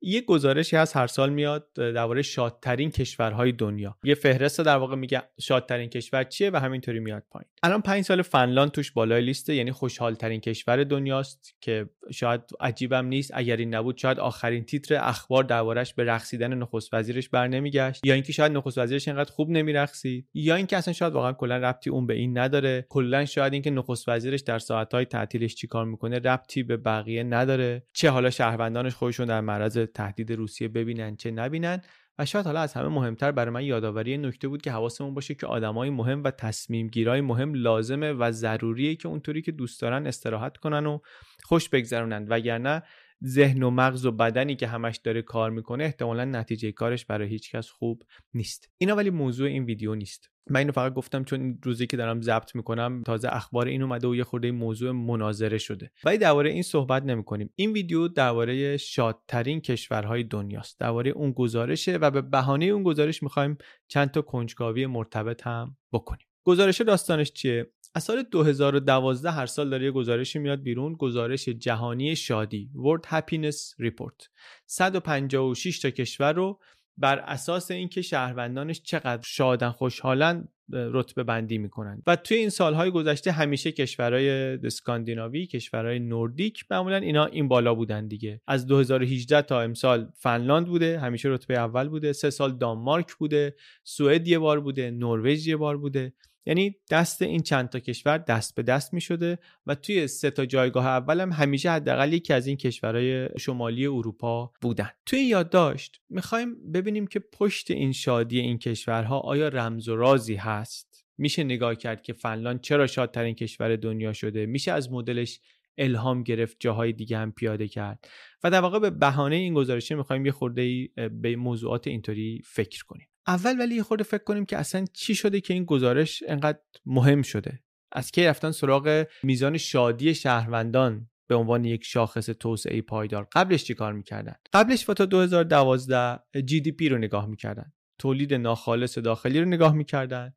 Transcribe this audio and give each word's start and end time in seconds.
یه 0.00 0.20
گزارشی 0.20 0.76
از 0.76 0.92
هر 0.92 1.06
سال 1.06 1.30
میاد 1.30 1.72
درباره 1.76 2.22
شادترین 2.22 2.90
کشورهای 2.90 3.52
دنیا. 3.52 3.96
یه 4.04 4.14
فهرست 4.14 4.60
در 4.60 4.76
واقع 4.76 4.96
میگه 4.96 5.22
شادترین 5.40 5.88
کشور 5.88 6.24
چیه 6.24 6.50
و 6.50 6.56
همینطوری 6.56 7.00
میاد 7.00 7.22
پایین. 7.30 7.48
الان 7.62 7.82
پنج 7.82 8.04
سال 8.04 8.22
فنلاند 8.22 8.70
توش 8.70 8.92
بالای 8.92 9.22
لیسته 9.22 9.54
یعنی 9.54 9.72
خوشحالترین 9.72 10.40
کشور 10.40 10.84
دنیاست 10.84 11.54
که 11.60 11.88
شاید 12.12 12.40
عجیبم 12.60 13.06
نیست. 13.06 13.30
اگر 13.34 13.56
این 13.56 13.74
نبود 13.74 13.96
شاید 13.96 14.18
آخرین 14.18 14.64
تیتر 14.64 14.94
اخبار 14.94 15.44
دربارش 15.44 15.94
به 15.94 16.04
رقصیدن 16.04 16.54
نخست 16.54 16.94
وزیرش 16.94 17.28
بر 17.28 17.48
نمیگشت 17.48 18.06
یا 18.06 18.14
اینکه 18.14 18.32
شاید 18.32 18.52
نخست 18.52 18.78
وزیرش 18.78 19.08
اینقدر 19.08 19.32
خوب 19.32 19.50
نمیرقصید. 19.50 20.28
یا 20.34 20.54
اینکه 20.54 20.76
اصلا 20.76 20.94
شاید 20.94 21.12
واقعا 21.12 21.32
کلا 21.32 21.56
ربطی 21.56 21.90
اون 21.90 22.06
به 22.06 22.14
این 22.14 22.38
نداره. 22.38 22.86
کلا 22.88 23.24
شاید 23.24 23.52
اینکه 23.52 23.70
نخست 23.70 24.08
وزیرش 24.08 24.40
در 24.40 24.58
ساعتهای 24.58 25.04
تعطیلش 25.04 25.54
چیکار 25.54 25.84
می‌کنه 25.84 26.18
ربطی 26.18 26.62
به 26.62 26.76
بقیه 26.76 27.22
نداره. 27.22 27.82
چه 27.92 28.10
حالا 28.10 28.30
شهروندانش 28.30 28.94
خودشون 28.94 29.26
در 29.26 29.40
معرض 29.40 29.87
تهدید 29.94 30.32
روسیه 30.32 30.68
ببینن 30.68 31.16
چه 31.16 31.30
نبینن. 31.30 31.82
و 32.18 32.24
شاید 32.24 32.46
حالا 32.46 32.60
از 32.60 32.74
همه 32.74 32.88
مهمتر 32.88 33.32
برای 33.32 33.50
من 33.50 33.64
یادآوری 33.64 34.18
نکته 34.18 34.48
بود 34.48 34.62
که 34.62 34.72
حواسمون 34.72 35.14
باشه 35.14 35.34
که 35.34 35.46
آدمای 35.46 35.90
مهم 35.90 36.24
و 36.24 36.30
تصمیم 36.30 36.88
گیرای 36.88 37.20
مهم 37.20 37.54
لازمه 37.54 38.12
و 38.12 38.32
ضروریه 38.32 38.94
که 38.96 39.08
اونطوری 39.08 39.42
که 39.42 39.52
دوست 39.52 39.80
دارن 39.80 40.06
استراحت 40.06 40.56
کنن 40.56 40.86
و 40.86 40.98
خوش 41.44 41.68
بگذرونن. 41.68 42.26
وگرنه 42.28 42.82
ذهن 43.24 43.62
و 43.62 43.70
مغز 43.70 44.06
و 44.06 44.12
بدنی 44.12 44.56
که 44.56 44.66
همش 44.66 44.96
داره 44.96 45.22
کار 45.22 45.50
می‌کنه 45.50 45.84
احتمالا 45.84 46.24
نتیجه 46.24 46.72
کارش 46.72 47.04
برای 47.04 47.28
هیچکس 47.28 47.70
خوب 47.70 48.02
نیست. 48.34 48.70
اینا 48.78 48.96
ولی 48.96 49.10
موضوع 49.10 49.48
این 49.48 49.64
ویدیو 49.64 49.94
نیست. 49.94 50.30
من 50.50 50.58
اینو 50.60 50.72
فقط 50.72 50.94
گفتم 50.94 51.24
چون 51.24 51.40
این 51.40 51.58
روزی 51.62 51.86
که 51.86 51.96
دارم 51.96 52.20
ضبط 52.20 52.54
می‌کنم 52.54 53.02
تازه 53.06 53.28
اخبار 53.32 53.66
این 53.66 53.82
اومده 53.82 54.08
و 54.08 54.16
یه 54.16 54.24
خورده 54.24 54.50
موضوع 54.50 54.92
مناظره 54.92 55.58
شده. 55.58 55.90
ولی 56.04 56.18
درباره 56.18 56.50
این 56.50 56.62
صحبت 56.62 57.02
نمی‌کنیم. 57.02 57.50
این 57.54 57.72
ویدیو 57.72 58.08
درباره 58.08 58.76
شادترین 58.76 59.60
کشورهای 59.60 60.24
دنیاست. 60.24 60.80
درباره 60.80 61.10
اون 61.10 61.32
گزارشه 61.32 61.96
و 61.96 62.10
به 62.10 62.22
بهانه 62.22 62.64
اون 62.64 62.82
گزارش 62.82 63.22
می‌خوایم 63.22 63.58
چند 63.88 64.10
تا 64.10 64.22
کنجکاوی 64.22 64.86
مرتبط 64.86 65.46
هم 65.46 65.76
بکنیم. 65.92 66.26
گزارش 66.44 66.80
داستانش 66.80 67.32
چیه؟ 67.32 67.70
از 67.98 68.04
سال 68.04 68.22
2012 68.22 69.30
هر 69.30 69.46
سال 69.46 69.70
داره 69.70 69.84
یه 69.84 69.90
گزارشی 69.90 70.38
میاد 70.38 70.62
بیرون 70.62 70.94
گزارش 70.94 71.48
جهانی 71.48 72.16
شادی 72.16 72.70
World 72.74 73.06
Happiness 73.06 73.56
Report. 73.80 74.28
156 74.66 75.78
تا 75.78 75.90
کشور 75.90 76.32
رو 76.32 76.60
بر 76.96 77.18
اساس 77.18 77.70
اینکه 77.70 78.02
شهروندانش 78.02 78.82
چقدر 78.82 79.22
شادن 79.24 79.70
خوشحالن 79.70 80.48
رتبه 80.72 81.22
بندی 81.22 81.58
می‌کنن. 81.58 82.02
و 82.06 82.16
توی 82.16 82.36
این 82.36 82.48
سالهای 82.48 82.90
گذشته 82.90 83.32
همیشه 83.32 83.72
کشورهای 83.72 84.30
اسکاندیناوی 84.64 85.46
کشورهای 85.46 85.98
نوردیک 85.98 86.64
معمولا 86.70 86.96
اینا 86.96 87.24
این 87.24 87.48
بالا 87.48 87.74
بودن 87.74 88.08
دیگه. 88.08 88.40
از 88.46 88.66
2018 88.66 89.42
تا 89.42 89.60
امسال 89.60 90.08
فنلاند 90.16 90.66
بوده 90.66 91.00
همیشه 91.00 91.28
رتبه 91.28 91.54
اول 91.54 91.88
بوده. 91.88 92.12
سه 92.12 92.30
سال 92.30 92.58
دانمارک 92.58 93.14
بوده. 93.14 93.56
سوئد 93.84 94.28
یه 94.28 94.38
بار 94.38 94.60
بوده. 94.60 94.90
نروژ 94.90 95.46
یه 95.46 95.56
بار 95.56 95.76
بوده. 95.76 96.12
یعنی 96.48 96.76
دست 96.90 97.22
این 97.22 97.40
چند 97.40 97.68
تا 97.68 97.80
کشور 97.80 98.18
دست 98.18 98.54
به 98.54 98.62
دست 98.62 98.94
می 98.94 99.00
شده 99.00 99.38
و 99.66 99.74
توی 99.74 100.06
سه 100.06 100.30
تا 100.30 100.46
جایگاه 100.46 100.86
اول 100.86 101.20
هم 101.20 101.32
همیشه 101.32 101.70
حداقل 101.70 102.12
یکی 102.12 102.32
از 102.32 102.46
این 102.46 102.56
کشورهای 102.56 103.28
شمالی 103.38 103.86
اروپا 103.86 104.52
بودن. 104.60 104.90
توی 105.06 105.20
یادداشت 105.20 106.00
می‌خوایم 106.08 106.72
ببینیم 106.72 107.06
که 107.06 107.18
پشت 107.18 107.70
این 107.70 107.92
شادی 107.92 108.40
این 108.40 108.58
کشورها 108.58 109.18
آیا 109.18 109.48
رمز 109.48 109.88
و 109.88 109.96
رازی 109.96 110.34
هست؟ 110.34 111.04
میشه 111.18 111.44
نگاه 111.44 111.74
کرد 111.74 112.02
که 112.02 112.12
فنلاند 112.12 112.60
چرا 112.60 112.86
شادترین 112.86 113.34
کشور 113.34 113.76
دنیا 113.76 114.12
شده؟ 114.12 114.46
میشه 114.46 114.72
از 114.72 114.92
مدلش 114.92 115.40
الهام 115.78 116.22
گرفت 116.22 116.56
جاهای 116.60 116.92
دیگه 116.92 117.18
هم 117.18 117.32
پیاده 117.32 117.68
کرد؟ 117.68 118.08
و 118.44 118.50
در 118.50 118.60
واقع 118.60 118.78
به 118.78 118.90
بهانه 118.90 119.36
این 119.36 119.54
گزارشه 119.54 119.94
می‌خوایم 119.94 120.26
یه 120.26 120.32
خورده 120.32 120.88
به 121.08 121.36
موضوعات 121.36 121.86
اینطوری 121.86 122.42
فکر 122.44 122.84
کنیم. 122.84 123.08
اول 123.28 123.58
ولی 123.58 123.82
خورده 123.82 124.04
فکر 124.04 124.24
کنیم 124.24 124.44
که 124.44 124.56
اصلا 124.56 124.84
چی 124.92 125.14
شده 125.14 125.40
که 125.40 125.54
این 125.54 125.64
گزارش 125.64 126.22
انقدر 126.26 126.58
مهم 126.86 127.22
شده؟ 127.22 127.60
از 127.92 128.10
کی 128.10 128.24
رفتن 128.24 128.50
سراغ 128.50 129.06
میزان 129.22 129.56
شادی 129.56 130.14
شهروندان 130.14 131.10
به 131.28 131.34
عنوان 131.34 131.64
یک 131.64 131.84
شاخص 131.84 132.26
توسعه 132.26 132.82
پایدار؟ 132.82 133.28
قبلش 133.32 133.64
چی 133.64 133.74
کار 133.74 133.92
می‌کردن؟ 133.92 134.34
قبلش 134.52 134.82
تا 134.82 135.06
2012 135.06 136.42
جی 136.44 136.60
دی 136.60 136.72
پی 136.72 136.88
رو 136.88 136.98
نگاه 136.98 137.26
می‌کردن. 137.26 137.72
تولید 137.98 138.34
ناخالص 138.34 138.98
داخلی 138.98 139.40
رو 139.40 139.46
نگاه 139.46 139.74
می‌کردن 139.74 140.32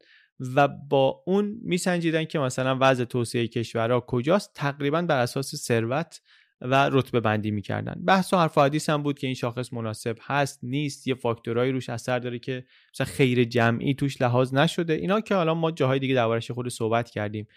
و 0.55 0.67
با 0.67 1.23
اون 1.25 1.59
میسنجیدن 1.63 2.25
که 2.25 2.39
مثلا 2.39 2.77
وضع 2.81 3.03
توسعه 3.03 3.47
کشورها 3.47 3.99
کجاست. 3.99 4.51
تقریبا 4.55 5.01
بر 5.01 5.21
اساس 5.21 5.55
ثروت 5.55 6.21
و 6.61 6.89
رتبه 6.91 7.19
بندی 7.19 7.51
می‌کردن. 7.51 8.01
بحث 8.05 8.33
و 8.33 8.37
حرف 8.37 8.57
حدیث 8.57 8.89
هم 8.89 9.03
بود 9.03 9.19
که 9.19 9.27
این 9.27 9.33
شاخص 9.33 9.73
مناسب 9.73 10.17
هست 10.21 10.59
نیست. 10.63 11.07
یه 11.07 11.15
فاکتورایی 11.15 11.71
روش 11.71 11.89
اثر 11.89 12.19
داره 12.19 12.39
که 12.39 12.65
مثلا 12.93 13.07
خیر 13.07 13.43
جمعی 13.43 13.93
توش 13.93 14.21
لحاظ 14.21 14.53
نشده. 14.53 14.93
اینا 14.93 15.21
که 15.21 15.35
حالا 15.35 15.53
ما 15.53 15.71
جاهای 15.71 15.99
دیگه 15.99 16.15
دربارش 16.15 16.51
خود 16.51 16.69
صحبت 16.69 17.09
کردیم. 17.09 17.47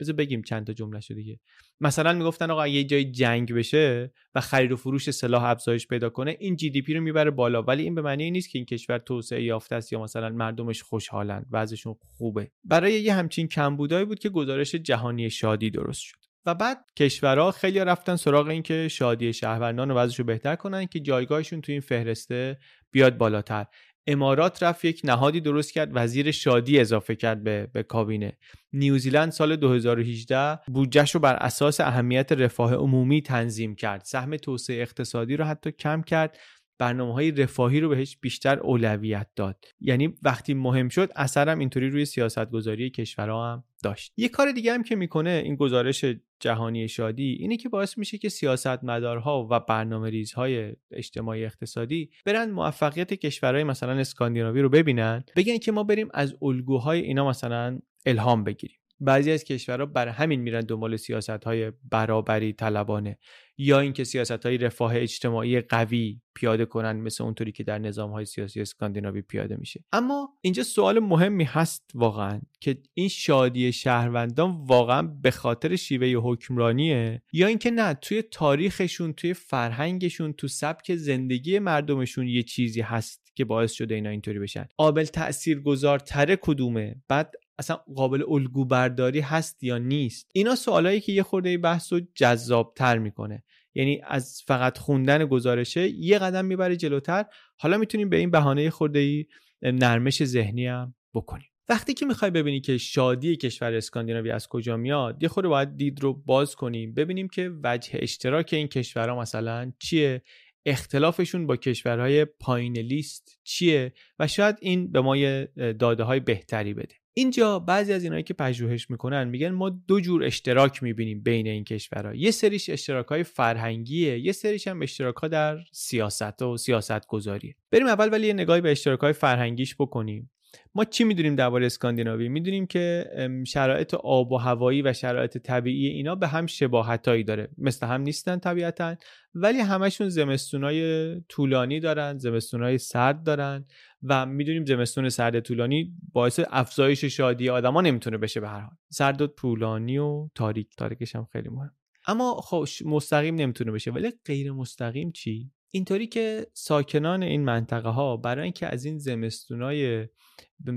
بذار 0.00 0.14
بگیم 0.14 0.42
چند 0.42 0.66
تا 0.66 0.72
جمله 0.72 1.00
شده 1.00 1.14
دیگه. 1.14 1.40
مثلا 1.80 2.12
می‌گفتن 2.12 2.50
آقا 2.50 2.68
یه 2.68 2.84
جای 2.84 3.04
جنگ 3.04 3.54
بشه 3.54 4.12
و 4.34 4.40
خرید 4.40 4.72
و 4.72 4.76
فروش 4.76 5.10
سلاح 5.10 5.44
افزایش 5.44 5.86
پیدا 5.86 6.10
کنه 6.10 6.36
این 6.40 6.56
جی 6.56 6.70
دی 6.70 6.82
پی 6.82 6.94
رو 6.94 7.00
می‌بره 7.00 7.30
بالا. 7.30 7.62
ولی 7.62 7.82
این 7.82 7.94
به 7.94 8.02
معنی 8.02 8.30
نیست 8.30 8.50
که 8.50 8.58
این 8.58 8.66
کشور 8.66 8.98
توسعه 8.98 9.42
یافته 9.42 9.76
است 9.76 9.92
یا 9.92 10.02
مثلا 10.02 10.28
مردمش 10.28 10.82
خوشحالن 10.82 11.46
وضعشون 11.50 11.94
خوبه. 12.16 12.50
برای 12.64 12.92
یه 12.92 13.14
همچین 13.14 13.48
کمبودایی 13.48 14.04
بود 14.04 14.18
که 14.18 14.28
گزارش 14.28 14.74
جهانی 14.74 15.30
شادی 15.30 15.70
درست 15.70 16.00
شد. 16.00 16.21
و 16.46 16.54
بعد 16.54 16.84
کشورها 16.96 17.50
خیلی 17.50 17.78
رفتن 17.78 18.16
سراغ 18.16 18.48
این 18.48 18.62
که 18.62 18.88
شادی 18.88 19.32
شهروندان 19.32 19.90
رو 19.90 20.24
بهتر 20.24 20.56
کنن 20.56 20.86
که 20.86 21.00
جایگاهشون 21.00 21.60
تو 21.60 21.72
این 21.72 21.80
فهرسته 21.80 22.58
بیاد 22.90 23.18
بالاتر. 23.18 23.66
امارات 24.06 24.62
رفت 24.62 24.84
یک 24.84 25.00
نهادی 25.04 25.40
درست 25.40 25.72
کرد 25.72 25.90
وزیر 25.92 26.30
شادی 26.30 26.80
اضافه 26.80 27.16
کرد 27.16 27.44
به, 27.44 27.68
به 27.72 27.82
کابینه. 27.82 28.38
نیوزیلند 28.72 29.32
سال 29.32 29.56
2018 29.56 30.58
بودجهش 30.72 31.14
رو 31.14 31.20
بر 31.20 31.34
اساس 31.34 31.80
اهمیت 31.80 32.32
رفاه 32.32 32.74
عمومی 32.74 33.22
تنظیم 33.22 33.74
کرد. 33.74 34.04
سهم 34.04 34.36
توسعه 34.36 34.82
اقتصادی 34.82 35.36
رو 35.36 35.44
حتی 35.44 35.72
کم 35.72 36.02
کرد 36.02 36.38
برنامه 36.78 37.14
های 37.14 37.30
رفاهی 37.30 37.80
رو 37.80 37.88
بهش 37.88 38.16
بیشتر 38.20 38.58
اولویت 38.58 39.26
داد. 39.36 39.64
یعنی 39.80 40.14
وقتی 40.22 40.54
مهم 40.54 40.88
شد 40.88 41.10
اثرم 41.16 41.58
اینطوری 41.58 41.90
روی 41.90 42.04
سیاست 42.04 42.50
گذاری 42.50 42.90
کشورها 42.90 43.52
هم 43.52 43.64
داشت. 43.82 44.12
یه 44.16 44.28
کار 44.28 44.52
دیگه 44.52 44.74
هم 44.74 44.82
که 44.82 44.96
می‌کنه 44.96 45.42
این 45.44 45.56
گزارش 45.56 46.04
جهانی 46.40 46.88
شادی 46.88 47.36
اینه 47.40 47.56
که 47.56 47.68
باعث 47.68 47.98
میشه 47.98 48.18
که 48.18 48.28
سیاستمدارها 48.28 49.48
و 49.50 49.60
برنامه 49.60 50.10
ریزهای 50.10 50.72
اجتماعی 50.90 51.44
اقتصادی 51.44 52.10
برن 52.24 52.50
موفقیت 52.50 53.14
کشورهای 53.14 53.64
مثلا 53.64 53.92
اسکاندیناوی 53.92 54.62
رو 54.62 54.68
ببینن 54.68 55.24
بگن 55.36 55.58
که 55.58 55.72
ما 55.72 55.84
بریم 55.84 56.08
از 56.14 56.34
الگوهای 56.42 57.00
اینا 57.00 57.28
مثلا 57.28 57.78
الهام 58.06 58.44
بگیریم. 58.44 58.81
بعضی 59.04 59.32
از 59.32 59.44
کشورها 59.44 59.86
بر 59.86 60.08
همین 60.08 60.40
میرن 60.40 60.60
دنبال 60.60 60.96
سیاست 60.96 61.44
های 61.44 61.72
برابری 61.90 62.52
طلبانه. 62.52 63.18
یا 63.58 63.80
اینکه 63.80 64.04
سیاست 64.04 64.46
های 64.46 64.58
رفاه 64.58 64.96
اجتماعی 64.96 65.60
قوی 65.60 66.20
پیاده 66.34 66.64
کنن 66.64 66.92
مثل 66.92 67.24
اونطوری 67.24 67.52
که 67.52 67.64
در 67.64 67.78
نظام 67.78 68.10
های 68.10 68.24
سیاسی 68.24 68.60
اسکاندیناوی 68.60 69.22
پیاده 69.22 69.56
میشه. 69.56 69.84
اما 69.92 70.28
اینجا 70.40 70.62
سوال 70.62 70.98
مهمی 70.98 71.44
هست 71.44 71.90
واقعا 71.94 72.40
که 72.60 72.78
این 72.94 73.08
شادی 73.08 73.72
شهروندان 73.72 74.56
واقعا 74.66 75.02
به 75.02 75.30
خاطر 75.30 75.76
شیوه 75.76 76.06
حکمرانیه 76.06 77.22
یا 77.32 77.46
اینکه 77.46 77.70
نه 77.70 77.94
توی 77.94 78.22
تاریخشون 78.22 79.12
توی 79.12 79.34
فرهنگشون 79.34 80.32
تو 80.32 80.48
سبک 80.48 80.94
زندگی 80.94 81.58
مردمشون 81.58 82.28
یه 82.28 82.42
چیزی 82.42 82.80
هست 82.80 83.22
که 83.34 83.44
باعث 83.44 83.72
شده 83.72 83.94
اینا 83.94 84.10
اینطوری 84.10 84.38
بشن. 84.38 84.68
قابل 84.76 85.04
تاثیرگذارتره 85.04 86.36
کدومه. 86.36 86.96
بعد 87.08 87.34
اصلا 87.58 87.76
قابل 87.76 88.24
الگو 88.28 88.64
برداری 88.64 89.20
هست 89.20 89.64
یا 89.64 89.78
نیست. 89.78 90.30
اینا 90.34 90.54
سوالایی 90.54 91.00
که 91.00 91.12
یه 91.12 91.22
خورده 91.22 91.58
بحث 91.58 91.92
رو 91.92 92.00
جذابتر 92.14 92.98
می‌کنه. 92.98 93.42
یعنی 93.74 94.00
از 94.04 94.42
فقط 94.46 94.78
خوندن 94.78 95.24
گزارشه 95.26 95.88
یه 95.88 96.18
قدم 96.18 96.44
می‌بره 96.44 96.76
جلوتر. 96.76 97.24
حالا 97.56 97.78
می‌تونیم 97.78 98.08
به 98.08 98.16
این 98.16 98.30
بهانه 98.30 98.70
خورده 98.70 98.98
ای 98.98 99.26
نرمش 99.62 100.24
ذهنی 100.24 100.66
هم 100.66 100.94
بکنیم. 101.14 101.48
وقتی 101.68 101.94
که 101.94 102.06
می‌خوای 102.06 102.30
ببینی 102.30 102.60
که 102.60 102.78
شادی 102.78 103.36
کشور 103.36 103.74
اسکاندیناوی 103.74 104.30
از 104.30 104.48
کجا 104.48 104.76
میاد 104.76 105.22
یه 105.22 105.28
خورده 105.28 105.48
باید 105.48 105.76
دید 105.76 106.02
رو 106.02 106.12
باز 106.12 106.56
کنیم 106.56 106.94
ببینیم 106.94 107.28
که 107.28 107.50
وجه 107.62 107.90
اشتراک 107.92 108.50
این 108.52 108.68
کشورها 108.68 109.20
مثلا 109.20 109.72
چیه. 109.78 110.22
اختلافشون 110.66 111.46
با 111.46 111.56
کشورهای 111.56 112.24
پایین 112.24 112.78
لیست 112.78 113.40
چیه 113.44 113.92
و 114.18 114.26
شاید 114.26 114.56
این 114.60 114.92
به 114.92 115.00
ما 115.00 115.16
داده 115.56 116.02
های 116.02 116.20
بهتری 116.20 116.74
بده. 116.74 116.94
اینجا 117.14 117.58
بعضی 117.58 117.92
از 117.92 118.04
اینایی 118.04 118.22
که 118.22 118.34
پژوهش 118.34 118.90
می‌کنن 118.90 119.28
میگن 119.28 119.50
ما 119.50 119.70
دو 119.70 120.00
جور 120.00 120.24
اشتراک 120.24 120.82
می‌بینیم 120.82 121.22
بین 121.22 121.46
این 121.46 121.64
کشورها. 121.64 122.14
یه 122.14 122.30
سریش 122.30 122.70
اشتراک 122.70 123.06
های 123.06 123.22
فرهنگیه 123.22 124.18
یه 124.18 124.32
سریش 124.32 124.68
هم 124.68 124.82
اشتراک 124.82 125.16
ها 125.16 125.28
در 125.28 125.58
سیاست 125.72 126.42
و 126.42 126.56
سیاست 126.56 127.06
گذاریه 127.06 127.54
بریم 127.70 127.86
اول 127.86 128.12
ولی 128.12 128.26
یه 128.26 128.32
نگاهی 128.32 128.60
به 128.60 128.70
اشتراک 128.70 129.00
های 129.00 129.12
فرهنگیش 129.12 129.74
بکنیم. 129.74 130.30
ما 130.74 130.84
چی 130.84 131.04
می‌دونیم 131.04 131.36
درباره 131.36 131.66
اسکاندیناوی؟ 131.66 132.28
می‌دونیم 132.28 132.66
که 132.66 133.04
شرایط 133.46 133.94
آب 133.94 134.32
و 134.32 134.36
هوایی 134.36 134.82
و 134.82 134.92
شرایط 134.92 135.38
طبیعی 135.38 135.86
اینا 135.86 136.14
به 136.14 136.28
هم 136.28 136.46
شباهتایی 136.46 137.24
داره. 137.24 137.48
مثل 137.58 137.86
هم 137.86 138.00
نیستن 138.00 138.38
طبیعتا 138.38 138.96
ولی 139.34 139.58
همشون 139.58 140.08
زمستونای 140.08 141.20
طولانی 141.20 141.80
دارن 141.80 142.18
زمستونای 142.18 142.78
سرد 142.78 143.22
دارن 143.22 143.64
و 144.02 144.26
می‌دونیم 144.26 144.64
زمستون 144.64 145.08
سرد 145.08 145.40
طولانی 145.40 145.92
باعث 146.12 146.40
افزایش 146.50 147.04
شادی 147.04 147.48
آدما 147.48 147.80
نمی‌تونه 147.80 148.18
بشه 148.18 148.40
به 148.40 148.48
هر 148.48 148.60
حال. 148.60 148.76
سرد 148.88 149.22
و 149.22 149.26
طولانی 149.26 149.98
و 149.98 150.28
تاریک 150.34 150.76
تاریکش 150.76 151.16
هم 151.16 151.28
خیلی 151.32 151.48
مهم. 151.48 151.72
اما 152.06 152.34
خب 152.34 152.64
مستقیم 152.84 153.34
نمی‌تونه 153.34 153.72
بشه. 153.72 153.90
ولی 153.90 154.12
غیر 154.24 154.52
مستقیم 154.52 155.12
چی؟ 155.12 155.50
اینطوری 155.74 156.06
که 156.06 156.46
ساکنان 156.52 157.22
این 157.22 157.44
منطقه 157.44 157.88
ها 157.88 158.16
برای 158.16 158.42
اینکه 158.42 158.66
از 158.66 158.84
این 158.84 158.98
زمستونای 158.98 160.08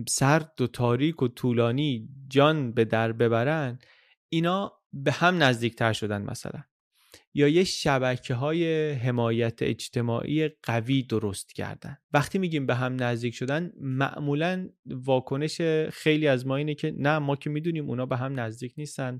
سرد 0.07 0.61
و 0.61 0.67
تاریک 0.67 1.21
و 1.21 1.27
طولانی 1.27 2.09
جان 2.27 2.71
به 2.71 2.85
در 2.85 3.11
ببرن 3.11 3.79
اینا 4.29 4.73
به 4.93 5.11
هم 5.11 5.43
نزدیکتر 5.43 5.93
شدن 5.93 6.21
مثلا. 6.21 6.63
یا 7.33 7.47
یه 7.47 7.63
شبکه 7.63 8.33
های 8.33 8.91
حمایت 8.91 9.61
اجتماعی 9.61 10.49
قوی 10.63 11.03
درست 11.03 11.53
کردن. 11.53 11.97
وقتی 12.13 12.37
میگیم 12.37 12.65
به 12.65 12.75
هم 12.75 13.03
نزدیک 13.03 13.35
شدن 13.35 13.71
معمولا 13.81 14.69
واکنش 14.85 15.61
خیلی 15.91 16.27
از 16.27 16.47
ما 16.47 16.55
اینه 16.55 16.75
که 16.75 16.93
نه 16.97 17.19
ما 17.19 17.35
که 17.35 17.49
می‌دونیم 17.49 17.89
اونا 17.89 18.05
به 18.05 18.17
هم 18.17 18.39
نزدیک 18.39 18.73
نیستن. 18.77 19.17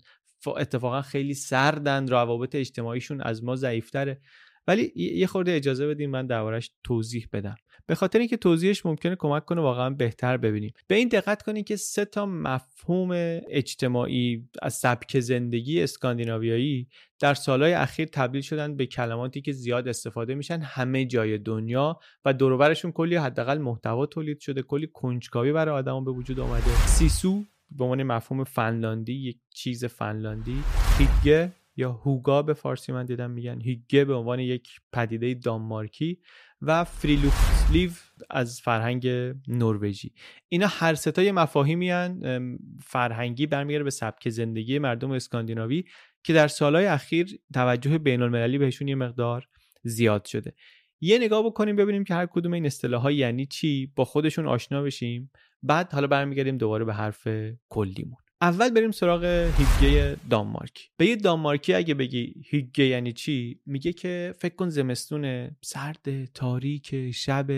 اتفاقا 0.48 1.02
خیلی 1.02 1.34
سردن 1.34 2.08
روابط 2.08 2.56
اجتماعیشون 2.56 3.22
از 3.22 3.44
ما 3.44 3.56
ضعیفتره. 3.56 4.22
ولی 4.68 4.92
یه 4.96 5.28
خورده 5.28 5.56
اجازه 5.56 5.88
بدیم 5.88 6.10
من 6.10 6.28
دربارش 6.28 6.72
توضیح 6.84 7.28
بدم. 7.34 7.56
به 7.88 7.96
خاطر 7.96 8.20
اینکه 8.20 8.38
توضیحش 8.38 8.86
ممکنه 8.86 9.16
کمک 9.16 9.46
کنه 9.46 9.62
واقعا 9.62 9.90
بهتر 9.90 10.38
ببینیم. 10.38 10.74
به 10.88 10.96
این 10.96 11.08
دقت 11.08 11.42
کنید 11.42 11.66
که 11.66 11.76
سه 11.76 12.06
تا 12.06 12.26
مفهوم 12.26 13.10
اجتماعی 13.50 14.50
از 14.62 14.74
سبک 14.74 15.20
زندگی 15.20 15.84
اسکاندیناویایی 15.84 16.88
در 17.20 17.34
سالهای 17.34 17.74
اخیر 17.74 18.08
تبدیل 18.08 18.42
شدن 18.42 18.78
به 18.78 18.86
کلماتی 18.86 19.42
که 19.42 19.52
زیاد 19.52 19.88
استفاده 19.88 20.36
میشن 20.36 20.60
همه 20.60 21.06
جای 21.06 21.38
دنیا 21.38 22.00
و 22.26 22.34
دورورشون 22.34 22.92
کلی 22.92 23.16
حداقل 23.16 23.58
محتوا 23.58 24.06
تولید 24.06 24.40
شده 24.40 24.62
کلی 24.62 24.88
کنجکاوی 24.94 25.54
برای 25.54 25.76
آدما 25.76 26.02
به 26.02 26.12
وجود 26.12 26.40
آمده. 26.40 26.88
سیسو 26.88 27.44
به 27.72 27.84
عنوان 27.84 28.04
مفهوم 28.04 28.44
فنلاندی 28.44 29.14
یک 29.14 29.38
چیز 29.50 29.86
فنلاندی. 29.86 30.64
هیگه 30.98 31.52
یا 31.78 31.92
هوگا 31.92 32.42
به 32.42 32.54
فارسی 32.54 32.92
من 32.92 33.06
دیدم 33.06 33.32
میگن. 33.32 33.62
هیگه 33.62 34.06
به 34.06 34.14
عنوان 34.14 34.40
یک 34.40 34.70
پدیده 34.94 35.34
دانمارکی 35.34 36.20
و 36.62 36.84
فریلوفتلیو 36.84 37.92
از 38.30 38.62
فرهنگ 38.62 39.08
نروژی. 39.48 40.14
اینا 40.50 40.68
هر 40.70 40.96
ستای 40.96 41.32
مفاهیمی 41.32 41.90
هن 41.90 42.58
فرهنگی 42.84 43.48
برمیگرده 43.48 43.84
به 43.84 43.90
سبک 43.90 44.30
زندگی 44.30 44.80
مردم 44.80 45.12
اسکاندیناوی 45.12 45.84
که 46.24 46.34
در 46.34 46.48
سالهای 46.48 46.86
اخیر 46.86 47.40
توجه 47.54 47.98
بین 47.98 48.22
المللی 48.22 48.58
بهشون 48.58 48.88
یه 48.88 48.96
مقدار 48.96 49.48
زیاد 49.84 50.26
شده. 50.26 50.54
یه 51.02 51.18
نگاه 51.18 51.46
بکنیم 51.46 51.76
ببینیم 51.76 52.04
که 52.04 52.14
هر 52.14 52.26
کدوم 52.26 52.54
این 52.54 52.66
اصطلاح 52.66 53.14
یعنی 53.14 53.46
چی؟ 53.46 53.92
با 53.96 54.06
خودشون 54.06 54.48
آشنا 54.48 54.82
بشیم. 54.82 55.32
بعد 55.64 55.94
حالا 55.94 56.08
برمیگردیم 56.08 56.58
دوباره 56.58 56.86
به 56.86 56.94
حرف 56.94 57.28
کلیمون. 57.70 58.25
اول 58.46 58.70
بریم 58.70 58.92
سراغ 58.92 59.24
هیگه 59.58 60.18
دانمارک. 60.30 60.90
به 60.98 61.06
یه 61.06 61.16
دانمارکی 61.16 61.74
اگه 61.74 61.94
بگی 61.94 62.34
هیگه 62.50 62.86
یعنی 62.86 63.14
چی؟ 63.14 63.60
میگه 63.66 63.94
که 63.94 64.34
فکر 64.40 64.56
کن 64.56 64.70
زمستون 64.70 65.52
سرد 65.62 66.26
تاریک 66.34 67.12
شب 67.12 67.52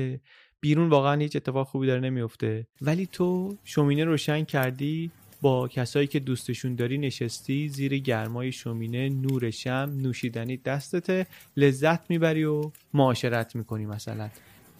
بیرون 0.61 0.89
واقعا 0.89 1.21
هیچ 1.21 1.35
اتفاق 1.35 1.67
خوبی 1.67 1.87
داره 1.87 2.01
نمیفته. 2.01 2.67
ولی 2.81 3.05
تو 3.05 3.57
شومینه 3.63 4.03
روشن 4.03 4.43
کردی 4.43 5.11
با 5.41 5.67
کسایی 5.67 6.07
که 6.07 6.19
دوستشون 6.19 6.75
داری 6.75 6.97
نشستی 6.97 7.69
زیر 7.69 7.97
گرمای 7.97 8.51
شومینه 8.51 9.09
نور 9.09 9.49
شم 9.49 9.93
نوشیدنی 10.01 10.57
دستته 10.57 11.27
لذت 11.57 12.09
می‌بری 12.09 12.43
و 12.43 12.71
معاشرت 12.93 13.55
می‌کنی 13.55 13.85
مثلا. 13.85 14.29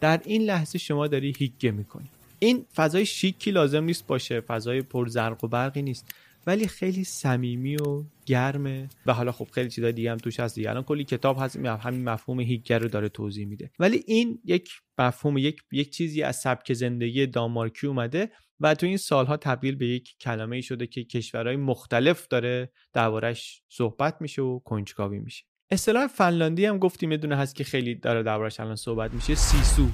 در 0.02 0.22
این 0.26 0.42
لحظه 0.42 0.78
شما 0.78 1.08
داری 1.08 1.34
هیگه 1.38 1.72
می‌کنی. 1.72 2.10
این 2.40 2.66
فضای 2.76 3.06
شیکی 3.06 3.52
لازم 3.52 3.84
نیست 3.84 4.08
باشه 4.08 4.42
فضای 4.42 4.82
پر 4.82 5.08
زرق 5.08 5.44
و 5.44 5.48
برقی 5.48 5.82
نیست. 5.82 6.14
ولی 6.48 6.68
خیلی 6.68 7.04
صمیمی 7.04 7.76
و 7.76 8.04
گرمه 8.26 8.90
و 9.06 9.14
حالا 9.14 9.32
خب 9.32 9.48
خیلی 9.52 9.70
چیزای 9.70 9.92
دیگه 9.92 10.12
هم 10.12 10.18
توش 10.18 10.40
هست 10.40 10.56
دیگه. 10.56 10.70
الان 10.70 10.84
کلی 10.84 11.04
کتاب 11.04 11.38
هست 11.40 11.56
همین 11.56 12.04
مفهوم 12.04 12.40
هیگر 12.40 12.80
رو 12.80 12.88
داره 12.88 13.10
توضیح 13.10 13.48
میده. 13.48 13.72
ولی 13.80 14.04
این 14.08 14.40
یک 14.46 14.70
مفهوم 14.98 15.38
یک 15.38 15.62
یک 15.72 15.90
چیزی 15.90 16.24
از 16.24 16.36
سبک 16.36 16.74
زندگی 16.74 17.28
دانمارکی 17.28 17.88
اومده 17.88 18.32
و 18.60 18.76
تو 18.76 18.86
این 18.86 18.98
سالها 18.98 19.38
تبدیل 19.38 19.76
به 19.76 19.88
یک 19.88 20.18
کلمه 20.20 20.56
ای 20.56 20.62
شده 20.62 20.88
که 20.88 21.04
کشورهای 21.04 21.56
مختلف 21.56 22.28
داره 22.28 22.72
دربارش 22.94 23.64
صحبت 23.70 24.22
میشه 24.22 24.42
و 24.42 24.60
کنجکاوی 24.60 25.20
میشه. 25.20 25.46
اصطلاح 25.72 26.08
فنلاندی 26.08 26.66
هم 26.66 26.78
گفتیم 26.78 27.12
یه 27.12 27.20
هست 27.36 27.56
که 27.56 27.64
خیلی 27.64 27.96
داره 27.96 28.24
دربارش 28.24 28.60
الان 28.60 28.76
صحبت 28.76 29.14
میشه. 29.14 29.36
سیسو. 29.36 29.88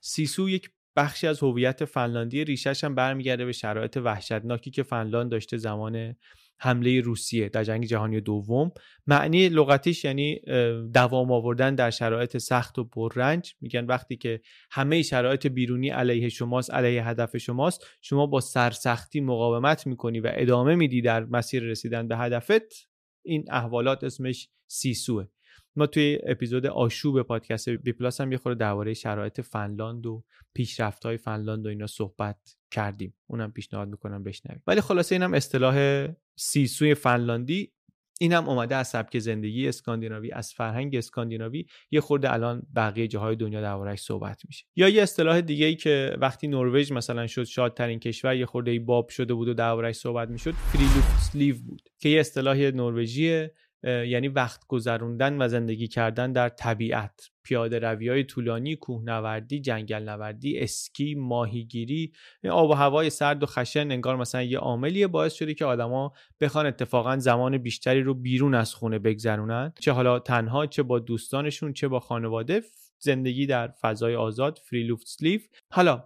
سیسو 0.00 0.48
یک 0.48 0.70
بخشی 0.96 1.26
از 1.26 1.42
هویت 1.42 1.84
فنلاندی 1.84 2.44
ریشش 2.44 2.84
هم 2.84 2.94
برمیگرده 2.94 3.44
به 3.44 3.52
شرایط 3.52 3.96
وحشتناکی 3.96 4.70
که 4.70 4.82
فنلاند 4.82 5.30
داشته 5.30 5.56
زمان 5.56 6.16
حمله 6.58 7.00
روسیه 7.00 7.48
در 7.48 7.64
جنگ 7.64 7.84
جهانی 7.84 8.20
دوم. 8.20 8.72
معنی 9.06 9.48
لغتیش 9.48 10.04
یعنی 10.04 10.40
دوام 10.94 11.32
آوردن 11.32 11.74
در 11.74 11.90
شرایط 11.90 12.36
سخت 12.36 12.78
و 12.78 12.84
پررنج. 12.84 13.54
میگن 13.60 13.86
وقتی 13.86 14.16
که 14.16 14.40
همه 14.70 15.02
شرایط 15.02 15.46
بیرونی 15.46 15.90
علیه 15.90 16.28
شماست 16.28 16.74
علیه 16.74 17.08
هدف 17.08 17.36
شماست 17.36 17.86
شما 18.02 18.26
با 18.26 18.40
سرسختی 18.40 19.20
مقاومت 19.20 19.86
می‌کنی 19.86 20.20
و 20.20 20.30
ادامه 20.34 20.74
میدی 20.74 21.02
در 21.02 21.24
مسیر 21.24 21.62
رسیدن 21.62 22.08
به 22.08 22.16
هدفت 22.16 22.88
این 23.24 23.44
احوالات 23.50 24.04
اسمش 24.04 24.48
سیسوه. 24.66 25.26
ما 25.76 25.86
توی 25.86 26.18
اپیزود 26.26 26.66
آشوب 26.66 27.22
پادکست 27.22 27.68
بی 27.68 27.92
پلاس 27.92 28.20
هم 28.20 28.32
یه 28.32 28.38
خورده 28.38 28.58
درباره 28.58 28.94
شرایط 28.94 29.40
فنلاند 29.40 30.06
و 30.06 30.24
پیشرفت 30.54 31.06
های 31.06 31.16
فنلاند 31.16 31.66
و 31.66 31.68
اینا 31.68 31.86
صحبت 31.86 32.56
کردیم. 32.70 33.14
اونم 33.26 33.52
پیشنهاد 33.52 33.88
می‌کنم 33.88 34.24
بشنوید. 34.24 34.62
ولی 34.66 34.80
خلاصه 34.80 35.14
اینم 35.14 35.34
اصطلاح 35.34 36.08
sisu 36.36 36.82
ی 36.82 36.94
فنلاندی 36.94 37.72
این 38.20 38.32
هم 38.32 38.48
اومده 38.48 38.76
از 38.76 38.88
سبک 38.88 39.18
زندگی 39.18 39.68
اسکاندیناوی. 39.68 40.32
از 40.32 40.52
فرهنگ 40.52 40.96
اسکاندیناوی 40.96 41.66
یه 41.90 42.00
خورده 42.00 42.32
الان 42.32 42.62
بقیه 42.76 43.08
جاهای 43.08 43.36
دنیا 43.36 43.60
دربارش 43.60 44.00
صحبت 44.00 44.42
میشه. 44.46 44.64
یا 44.76 44.88
یه 44.88 45.02
اصطلاح 45.02 45.40
دیگه 45.40 45.66
ای 45.66 45.76
که 45.76 46.16
وقتی 46.20 46.48
نروژ 46.48 46.92
مثلا 46.92 47.26
شد 47.26 47.44
شادترین 47.44 47.98
کشور 47.98 48.36
یه 48.36 48.46
خورده 48.46 48.70
ای 48.70 48.78
باب 48.78 49.08
شده 49.08 49.34
بود 49.34 49.48
و 49.48 49.54
دربارش 49.54 49.96
صحبت 49.96 50.28
می‌شد 50.28 50.52
friluftsliv 50.52 51.56
بود 51.66 51.82
که 51.98 52.08
یه 52.08 52.20
اصطلاح 52.20 52.56
نروژی 52.56 53.48
یعنی 53.84 54.28
وقت 54.28 54.66
گذروندن 54.68 55.42
و 55.42 55.48
زندگی 55.48 55.88
کردن 55.88 56.32
در 56.32 56.48
طبیعت. 56.48 57.30
پیاده 57.42 57.78
روی 57.78 58.08
های 58.08 58.24
طولانی 58.24 58.76
کوهنوردی 58.76 59.60
جنگل 59.60 60.08
نوردی 60.08 60.58
اسکی 60.58 61.14
ماهیگیری 61.14 62.12
آب 62.50 62.70
و 62.70 62.72
هوای 62.72 63.10
سرد 63.10 63.42
و 63.42 63.46
خشن 63.46 63.90
انگار 63.90 64.16
مثلا 64.16 64.42
یه 64.42 64.58
عاملی 64.58 65.06
باعث 65.06 65.34
شده 65.34 65.54
که 65.54 65.64
آدما 65.64 66.12
بخوان 66.40 66.66
اتفاقا 66.66 67.16
زمان 67.16 67.58
بیشتری 67.58 68.02
رو 68.02 68.14
بیرون 68.14 68.54
از 68.54 68.74
خونه 68.74 68.98
بگذرونن. 68.98 69.72
چه 69.80 69.92
حالا 69.92 70.18
تنها 70.18 70.66
چه 70.66 70.82
با 70.82 70.98
دوستانشون 70.98 71.72
چه 71.72 71.88
با 71.88 72.00
خانواده 72.00 72.62
زندگی 72.98 73.46
در 73.46 73.68
فضای 73.68 74.16
آزاد 74.16 74.60
فری 74.64 74.82
لوفت 74.82 75.06
سلیف 75.06 75.48
حالا 75.70 76.04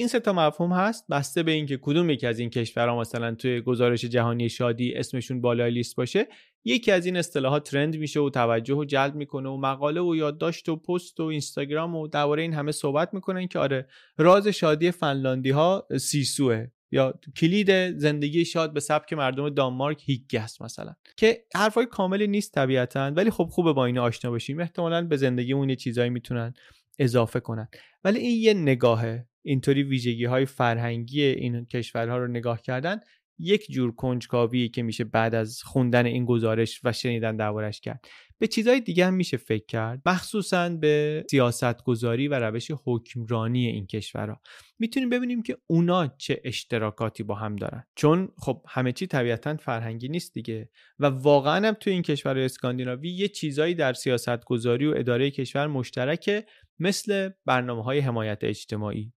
این 0.00 0.08
سه 0.08 0.20
تا 0.20 0.32
مفهوم 0.32 0.72
هست 0.72 1.06
بسته 1.10 1.42
به 1.42 1.52
اینکه 1.52 1.76
کدوم 1.76 2.10
یکی 2.10 2.26
از 2.26 2.38
این 2.38 2.50
کشورها 2.50 3.00
مثلا 3.00 3.34
توی 3.34 3.60
گزارش 3.60 4.04
جهانی 4.04 4.48
شادی 4.48 4.94
اسمشون 4.94 5.40
بالای 5.40 5.70
لیست 5.70 5.96
باشه. 5.96 6.26
یکی 6.64 6.90
از 6.92 7.06
این 7.06 7.16
اصطلاحات 7.16 7.70
ترند 7.70 7.96
میشه 7.96 8.20
و 8.20 8.30
توجه 8.30 8.74
و 8.74 8.84
جلب 8.84 9.14
می‌کنه 9.14 9.48
و 9.48 9.56
مقاله 9.56 10.00
و 10.00 10.16
یادداشت 10.16 10.68
و 10.68 10.76
پست 10.76 11.20
و 11.20 11.24
اینستاگرام 11.24 11.96
و 11.96 12.08
درباره 12.08 12.42
این 12.42 12.54
همه 12.54 12.72
صحبت 12.72 13.14
می‌کنن 13.14 13.46
که 13.46 13.58
آره 13.58 13.88
راز 14.18 14.48
شادی 14.48 14.90
فنلاندی 14.90 15.50
ها 15.50 15.88
سیسوه 16.00 16.66
یا 16.92 17.14
کلید 17.36 17.98
زندگی 17.98 18.44
شاد 18.44 18.72
به 18.72 18.80
سبک 18.80 19.12
مردم 19.12 19.48
دانمارک 19.48 20.02
هیگس 20.04 20.62
مثلا 20.62 20.94
که 21.16 21.44
حرفای 21.54 21.86
کاملی 21.86 22.26
نیست 22.26 22.54
طبیعتا 22.54 23.12
ولی 23.16 23.30
خب 23.30 23.44
خوبه 23.44 23.72
با 23.72 23.86
این 23.86 23.98
آشنا 23.98 24.30
بشیم. 24.30 24.60
احتمالا 24.60 25.06
به 25.06 25.16
زندگی 25.16 25.52
اون 25.52 25.70
یه 25.70 25.76
چیزایی 25.76 26.10
می‌تونن 26.10 26.54
اضافه 26.98 27.40
کنن. 27.40 27.68
ولی 28.04 28.18
این 28.18 28.40
یه 28.42 28.54
نگاهه. 28.54 29.26
اینطوری 29.42 29.82
ویژگی 29.82 30.24
های 30.24 30.46
فرهنگی 30.46 31.22
این 31.22 31.64
کشورها 31.64 32.18
رو 32.18 32.26
نگاه 32.26 32.62
کردن 32.62 33.00
یک 33.40 33.70
جور 33.70 33.94
کنجکاوی 33.94 34.68
که 34.68 34.82
میشه 34.82 35.04
بعد 35.04 35.34
از 35.34 35.62
خوندن 35.62 36.06
این 36.06 36.24
گزارش 36.24 36.80
و 36.84 36.92
شنیدن 36.92 37.36
دربارش 37.36 37.80
کرد. 37.80 38.06
به 38.38 38.46
چیزهای 38.46 38.80
دیگه 38.80 39.06
هم 39.06 39.14
میشه 39.14 39.36
فکر 39.36 39.66
کرد 39.66 40.02
مخصوصا 40.06 40.68
به 40.68 41.24
سیاست 41.30 41.82
گذاری 41.82 42.28
و 42.28 42.34
روش 42.34 42.70
حکمرانی 42.84 43.66
این 43.66 43.86
کشورها. 43.86 44.40
می‌تونیم 44.78 45.08
ببینیم 45.08 45.42
که 45.42 45.56
اونا 45.66 46.06
چه 46.06 46.40
اشتراکاتی 46.44 47.22
با 47.22 47.34
هم 47.34 47.56
دارن. 47.56 47.84
چون 47.94 48.28
خب 48.38 48.62
همه 48.68 48.92
چی 48.92 49.06
طبیعتا 49.06 49.56
فرهنگی 49.56 50.08
نیست 50.08 50.34
دیگه 50.34 50.70
و 50.98 51.06
واقعا 51.06 51.68
هم 51.68 51.74
تو 51.74 51.90
این 51.90 52.02
کشور 52.02 52.38
اسکاندیناوی 52.38 53.10
یه 53.10 53.28
چیزایی 53.28 53.74
در 53.74 53.92
سیاست 53.92 54.44
گذاری 54.44 54.86
و 54.86 54.94
اداره 54.96 55.30
کشور 55.30 55.66
مشترکه 55.66 56.44
مثل 56.78 57.30
برنامه 57.46 57.82
های 57.84 57.98
حمایت 57.98 58.38
اجتماعی. 58.42 59.12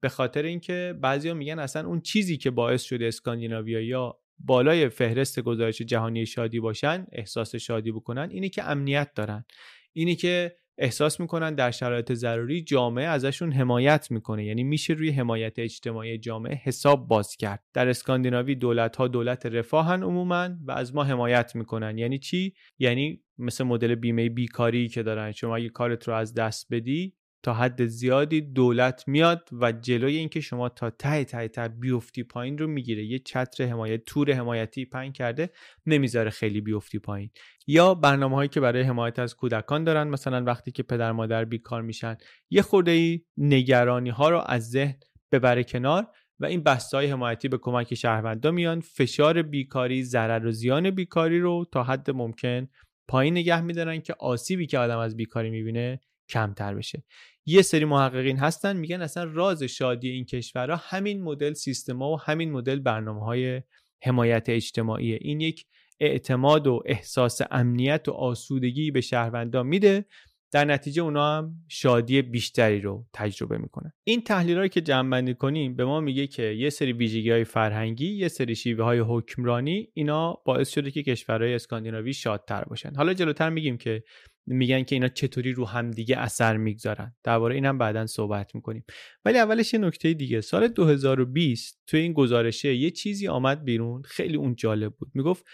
به 0.00 0.08
خاطر 0.08 0.42
اینکه 0.42 0.94
بعضیا 1.00 1.34
میگن 1.34 1.58
اصلا 1.58 1.88
اون 1.88 2.00
چیزی 2.00 2.36
که 2.36 2.50
باعث 2.50 2.82
شده 2.82 3.06
اسکاندیناویا 3.06 4.18
بالای 4.38 4.88
فهرست 4.88 5.40
گزارش 5.40 5.82
جهانی 5.82 6.26
شادی 6.26 6.60
باشن 6.60 7.06
احساس 7.12 7.54
شادی 7.54 7.92
بکنن 7.92 8.28
اینی 8.30 8.48
که 8.48 8.64
امنیت 8.64 9.14
دارن. 9.14 9.44
اینی 9.92 10.16
که 10.16 10.56
احساس 10.78 11.20
می‌کنن 11.20 11.54
در 11.54 11.70
شرایط 11.70 12.12
ضروری 12.12 12.62
جامعه 12.62 13.04
ازشون 13.04 13.52
حمایت 13.52 14.10
می‌کنه. 14.10 14.44
یعنی 14.44 14.62
میشه 14.62 14.92
روی 14.92 15.10
حمایت 15.10 15.58
اجتماعی 15.58 16.18
جامعه 16.18 16.60
حساب 16.64 17.08
باز 17.08 17.36
کرد. 17.36 17.64
در 17.72 17.88
اسکاندیناوی 17.88 18.54
دولت 18.54 18.96
ها 18.96 19.08
دولت 19.08 19.46
رفاهن 19.46 20.02
عموما 20.02 20.50
و 20.64 20.72
از 20.72 20.94
ما 20.94 21.04
حمایت 21.04 21.56
می‌کنن. 21.56 21.98
یعنی 21.98 22.18
چی؟ 22.18 22.54
یعنی 22.78 23.22
مثل 23.38 23.64
مدل 23.64 23.94
بیمه 23.94 24.28
بیکاری 24.28 24.88
که 24.88 25.02
دارن. 25.02 25.32
شما 25.32 25.56
اگه 25.56 25.68
کارت 25.68 26.08
رو 26.08 26.14
از 26.14 26.34
دست 26.34 26.66
بدی 26.70 27.14
تا 27.44 27.54
حد 27.54 27.86
زیادی 27.86 28.40
دولت 28.40 29.08
میاد 29.08 29.48
و 29.52 29.72
جلوی 29.72 30.16
اینکه 30.16 30.40
شما 30.40 30.68
تا 30.68 30.90
ته 30.90 31.24
ته 31.24 31.48
ته 31.48 31.68
بیفتی 31.68 32.22
پایین 32.22 32.58
رو 32.58 32.66
می‌گیره. 32.66 33.04
یه 33.04 33.18
چتر 33.18 33.64
حمایت 33.64 34.04
تور 34.04 34.32
حمایتی 34.32 34.84
پنگ 34.84 35.12
کرده 35.12 35.50
نمی‌ذاره 35.86 36.30
خیلی 36.30 36.60
بیفتی 36.60 36.98
پایین. 36.98 37.30
یا 37.66 37.94
برنامه 37.94 38.36
هایی 38.36 38.48
که 38.48 38.60
برای 38.60 38.82
حمایت 38.82 39.18
از 39.18 39.36
کودکان 39.36 39.84
دارن 39.84 40.08
مثلا 40.08 40.44
وقتی 40.44 40.72
که 40.72 40.82
پدر 40.82 41.12
مادر 41.12 41.44
بیکار 41.44 41.82
میشن 41.82 42.16
یه 42.50 42.62
خورده 42.62 42.90
ای 42.90 43.20
نگرانی 43.36 44.10
ها 44.10 44.30
رو 44.30 44.42
از 44.46 44.70
ذهن 44.70 44.94
ببره 45.32 45.64
کنار 45.64 46.06
و 46.40 46.46
این 46.46 46.62
بحث 46.62 46.94
های 46.94 47.06
حمایتی 47.06 47.48
به 47.48 47.58
کمک 47.58 47.94
شهروندا 47.94 48.50
میان. 48.50 48.80
فشار 48.80 49.42
بیکاری 49.42 50.04
ضرر 50.04 50.46
و 50.46 50.52
زیان 50.52 50.90
بیکاری 50.90 51.40
رو 51.40 51.64
تا 51.72 51.82
حد 51.82 52.10
ممکن 52.10 52.68
پایین 53.08 53.34
نگه 53.34 53.60
میدارن 53.60 54.00
که 54.00 54.14
آسیبی 54.20 54.66
که 54.66 54.78
آدم 54.78 54.98
از 54.98 55.16
بیکاری 55.16 55.50
می‌بینه 55.50 56.00
کمتر 56.28 56.74
بشه. 56.74 57.04
یه 57.46 57.62
سری 57.62 57.84
محققین 57.84 58.38
هستن 58.38 58.76
میگن 58.76 59.02
اصلا 59.02 59.24
راز 59.24 59.62
شادی 59.62 60.08
این 60.08 60.24
کشورها 60.24 60.76
همین 60.76 61.22
مدل 61.22 61.52
سیستما 61.52 62.12
و 62.12 62.20
همین 62.20 62.52
مدل 62.52 62.78
برنامه 62.78 63.24
های 63.24 63.62
حمایت 64.04 64.48
اجتماعی. 64.48 65.12
این 65.12 65.40
یک 65.40 65.66
اعتماد 66.00 66.66
و 66.66 66.82
احساس 66.86 67.40
امنیت 67.50 68.08
و 68.08 68.12
آسودگی 68.12 68.90
به 68.90 69.00
شهروندا 69.00 69.62
میده. 69.62 70.04
در 70.52 70.64
نتیجه 70.64 71.02
اونا 71.02 71.36
هم 71.36 71.54
شادی 71.68 72.22
بیشتری 72.22 72.80
رو 72.80 73.06
تجربه 73.12 73.58
می‌کنن. 73.58 73.92
این 74.04 74.20
تحلیل 74.20 74.66
که 74.68 74.80
جمع 74.80 75.10
بندی 75.10 75.34
کنیم 75.34 75.76
به 75.76 75.84
ما 75.84 76.00
میگه 76.00 76.26
که 76.26 76.42
یه 76.42 76.70
سری 76.70 76.92
ویژگی 76.92 77.30
های 77.30 77.44
فرهنگی 77.44 78.06
یه 78.06 78.28
سری 78.28 78.54
شیوه 78.54 78.84
های 78.84 78.98
حکمرانی 78.98 79.88
اینا 79.94 80.32
باعث 80.44 80.68
شده 80.68 80.90
که 80.90 81.02
کشورهای 81.02 81.54
اسکاندیناوی 81.54 82.14
شادتر 82.14 82.64
باشن. 82.64 82.94
حالا 82.96 83.14
جلوتر 83.14 83.50
میگیم 83.50 83.76
که 83.76 84.02
میگن 84.46 84.82
که 84.82 84.96
اینا 84.96 85.08
چطوری 85.08 85.52
رو 85.52 85.64
همدیگه 85.64 86.18
اثر 86.18 86.56
می‌گذارن. 86.56 87.16
درباره 87.22 87.54
اینم 87.54 87.78
بعدا 87.78 88.06
صحبت 88.06 88.54
می‌کنیم. 88.54 88.84
ولی 89.24 89.38
اولش 89.38 89.74
یه 89.74 89.80
نکته 89.80 90.14
دیگه. 90.14 90.40
سال 90.40 90.68
2020 90.68 91.82
تو 91.86 91.96
این 91.96 92.12
گزارشه 92.12 92.74
یه 92.74 92.90
چیزی 92.90 93.28
آمد 93.28 93.64
بیرون 93.64 94.02
خیلی 94.02 94.36
اون 94.36 94.54
جالب 94.54 94.92
بود. 94.92 95.10
می‌گفت 95.14 95.46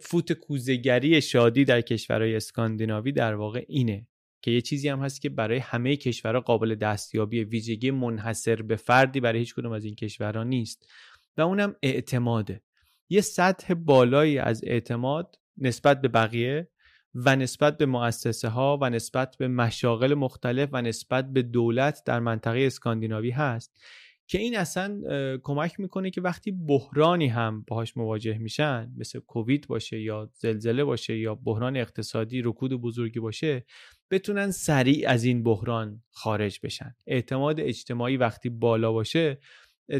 فوت 0.00 0.32
کوزگری 0.32 1.20
شادی 1.20 1.64
در 1.64 1.80
کشورهای 1.80 2.36
اسکاندیناوی 2.36 3.12
در 3.12 3.34
واقع 3.34 3.64
اینه 3.68 4.06
که 4.42 4.50
یه 4.50 4.60
چیزی 4.60 4.88
هم 4.88 5.00
هست 5.00 5.20
که 5.20 5.28
برای 5.28 5.58
همه 5.58 5.96
کشورها 5.96 6.40
قابل 6.40 6.74
دستیابی 6.74 7.44
ویژگی 7.44 7.90
منحصر 7.90 8.62
به 8.62 8.76
فردی 8.76 9.20
برای 9.20 9.38
هیچ 9.38 9.54
کدوم 9.54 9.72
از 9.72 9.84
این 9.84 9.94
کشورها 9.94 10.44
نیست 10.44 10.90
و 11.36 11.40
اونم 11.40 11.76
اعتماده. 11.82 12.62
یه 13.08 13.20
سطح 13.20 13.74
بالایی 13.74 14.38
از 14.38 14.64
اعتماد 14.64 15.36
نسبت 15.58 16.00
به 16.00 16.08
بقیه 16.08 16.68
و 17.14 17.36
نسبت 17.36 17.78
به 17.78 17.86
مؤسسه 17.86 18.48
ها 18.48 18.78
و 18.82 18.90
نسبت 18.90 19.36
به 19.36 19.48
مشاغل 19.48 20.14
مختلف 20.14 20.68
و 20.72 20.82
نسبت 20.82 21.32
به 21.32 21.42
دولت 21.42 22.02
در 22.06 22.20
منطقه 22.20 22.60
اسکاندیناوی 22.60 23.30
هست 23.30 23.80
که 24.26 24.38
این 24.38 24.56
اصلا 24.56 25.00
کمک 25.42 25.80
می‌کنه 25.80 26.10
که 26.10 26.20
وقتی 26.20 26.50
بحرانی 26.50 27.26
هم 27.26 27.64
باهاش 27.66 27.96
مواجه 27.96 28.38
میشن 28.38 28.92
مثل 28.96 29.18
کووید 29.18 29.66
باشه 29.66 30.00
یا 30.00 30.30
زلزله 30.34 30.84
باشه 30.84 31.18
یا 31.18 31.34
بحران 31.34 31.76
اقتصادی 31.76 32.42
رکود 32.42 32.72
بزرگی 32.72 33.20
باشه 33.20 33.64
بتونن 34.10 34.50
سریع 34.50 35.10
از 35.10 35.24
این 35.24 35.42
بحران 35.42 36.02
خارج 36.10 36.60
بشن. 36.62 36.94
اعتماد 37.06 37.60
اجتماعی 37.60 38.16
وقتی 38.16 38.48
بالا 38.48 38.92
باشه 38.92 39.38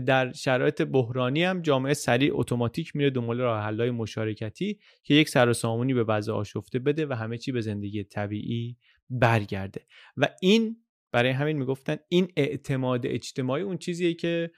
در 0.06 0.32
شرایط 0.32 0.82
بحرانی 0.82 1.44
هم 1.44 1.62
جامعه 1.62 1.94
سریع 1.94 2.30
اتوماتیک 2.34 2.96
میره 2.96 3.10
دنبال 3.10 3.40
راه 3.40 3.62
حل‌های 3.62 3.90
مشارکتی 3.90 4.78
که 5.02 5.14
یک 5.14 5.28
سر 5.28 5.48
و 5.48 5.84
به 5.94 6.04
وضع 6.04 6.32
آشفته 6.32 6.78
بده 6.78 7.06
و 7.06 7.12
همه 7.12 7.38
چی 7.38 7.52
به 7.52 7.60
زندگی 7.60 8.04
طبیعی 8.04 8.76
برگرده. 9.10 9.86
و 10.16 10.28
این 10.40 10.76
برای 11.12 11.30
همین 11.30 11.58
می‌گفتن 11.58 11.96
این 12.08 12.28
اعتماد 12.36 13.06
اجتماعی 13.06 13.62
اون 13.62 13.78
چیزیه 13.78 14.14
که 14.14 14.50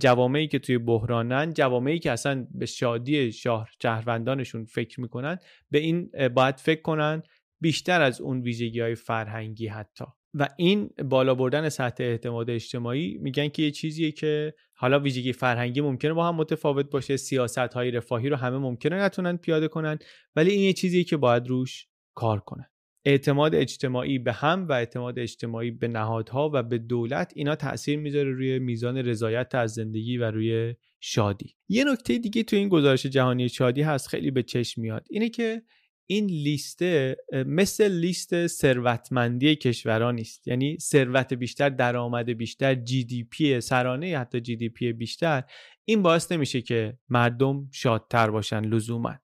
جوامعی 0.00 0.48
که 0.48 0.58
توی 0.58 0.78
بحرانن 0.78 1.52
جوامعی 1.52 1.98
که 1.98 2.10
اصلا 2.10 2.46
به 2.50 2.66
شادی 2.66 3.32
شهر 3.32 3.70
شهروندانشون 3.82 4.64
فکر 4.64 5.00
می‌کنن 5.00 5.38
به 5.70 5.78
این 5.78 6.10
باید 6.34 6.56
فکر 6.56 6.82
کنن 6.82 7.22
بیشتر 7.60 8.02
از 8.02 8.20
اون 8.20 8.40
ویژگی 8.40 8.80
های 8.80 8.94
فرهنگی 8.94 9.66
حتی. 9.66 10.04
و 10.38 10.48
این 10.56 10.90
بالا 11.04 11.34
بردن 11.34 11.68
سطح 11.68 12.04
اعتماد 12.04 12.50
اجتماعی 12.50 13.18
میگن 13.20 13.48
که 13.48 13.62
یه 13.62 13.70
چیزیه 13.70 14.12
که 14.12 14.54
حالا 14.74 15.00
ویژگی 15.00 15.32
فرهنگی 15.32 15.80
ممکنه 15.80 16.12
با 16.12 16.28
هم 16.28 16.34
متفاوت 16.34 16.90
باشه 16.90 17.16
سیاست 17.16 17.58
های 17.58 17.90
رفاهی 17.90 18.28
رو 18.28 18.36
همه 18.36 18.58
ممکنه 18.58 18.96
نتونن 18.96 19.36
پیاده 19.36 19.68
کنن 19.68 19.98
ولی 20.36 20.50
این 20.50 20.60
یه 20.60 20.72
چیزیه 20.72 21.04
که 21.04 21.16
باید 21.16 21.48
روش 21.48 21.86
کار 22.14 22.40
کنن. 22.40 22.66
اعتماد 23.04 23.54
اجتماعی 23.54 24.18
به 24.18 24.32
هم 24.32 24.68
و 24.68 24.72
اعتماد 24.72 25.18
اجتماعی 25.18 25.70
به 25.70 25.88
نهادها 25.88 26.50
و 26.54 26.62
به 26.62 26.78
دولت 26.78 27.32
اینا 27.36 27.56
تاثیر 27.56 27.98
می‌ذاره 27.98 28.30
روی 28.32 28.58
میزان 28.58 28.96
رضایت 28.96 29.54
از 29.54 29.74
زندگی 29.74 30.18
و 30.18 30.30
روی 30.30 30.74
شادی. 31.00 31.54
یه 31.68 31.84
نکته 31.84 32.18
دیگه 32.18 32.42
تو 32.42 32.56
این 32.56 32.68
گزارش 32.68 33.06
جهانی 33.06 33.48
شادی 33.48 33.82
هست 33.82 34.08
خیلی 34.08 34.30
به 34.30 34.42
چشم 34.42 34.80
میاد. 34.80 35.06
اینه 35.10 35.28
که 35.28 35.62
این 36.10 36.26
لیسته 36.26 37.16
مثل 37.32 37.88
لیست 37.88 38.46
ثروتمندی 38.46 39.56
کشوران 39.56 40.14
نیست. 40.14 40.48
یعنی 40.48 40.78
ثروت 40.80 41.32
بیشتر 41.32 41.68
درآمد 41.68 42.30
بیشتر 42.30 42.74
GDP 42.74 43.60
سرانه 43.60 44.18
حتی 44.18 44.40
GDP 44.40 44.92
بیشتر 44.92 45.42
این 45.84 46.02
باعث 46.02 46.32
نمیشه 46.32 46.62
که 46.62 46.98
مردم 47.08 47.68
شادتر 47.72 48.30
باشن 48.30 48.64
لزوما. 48.64 49.14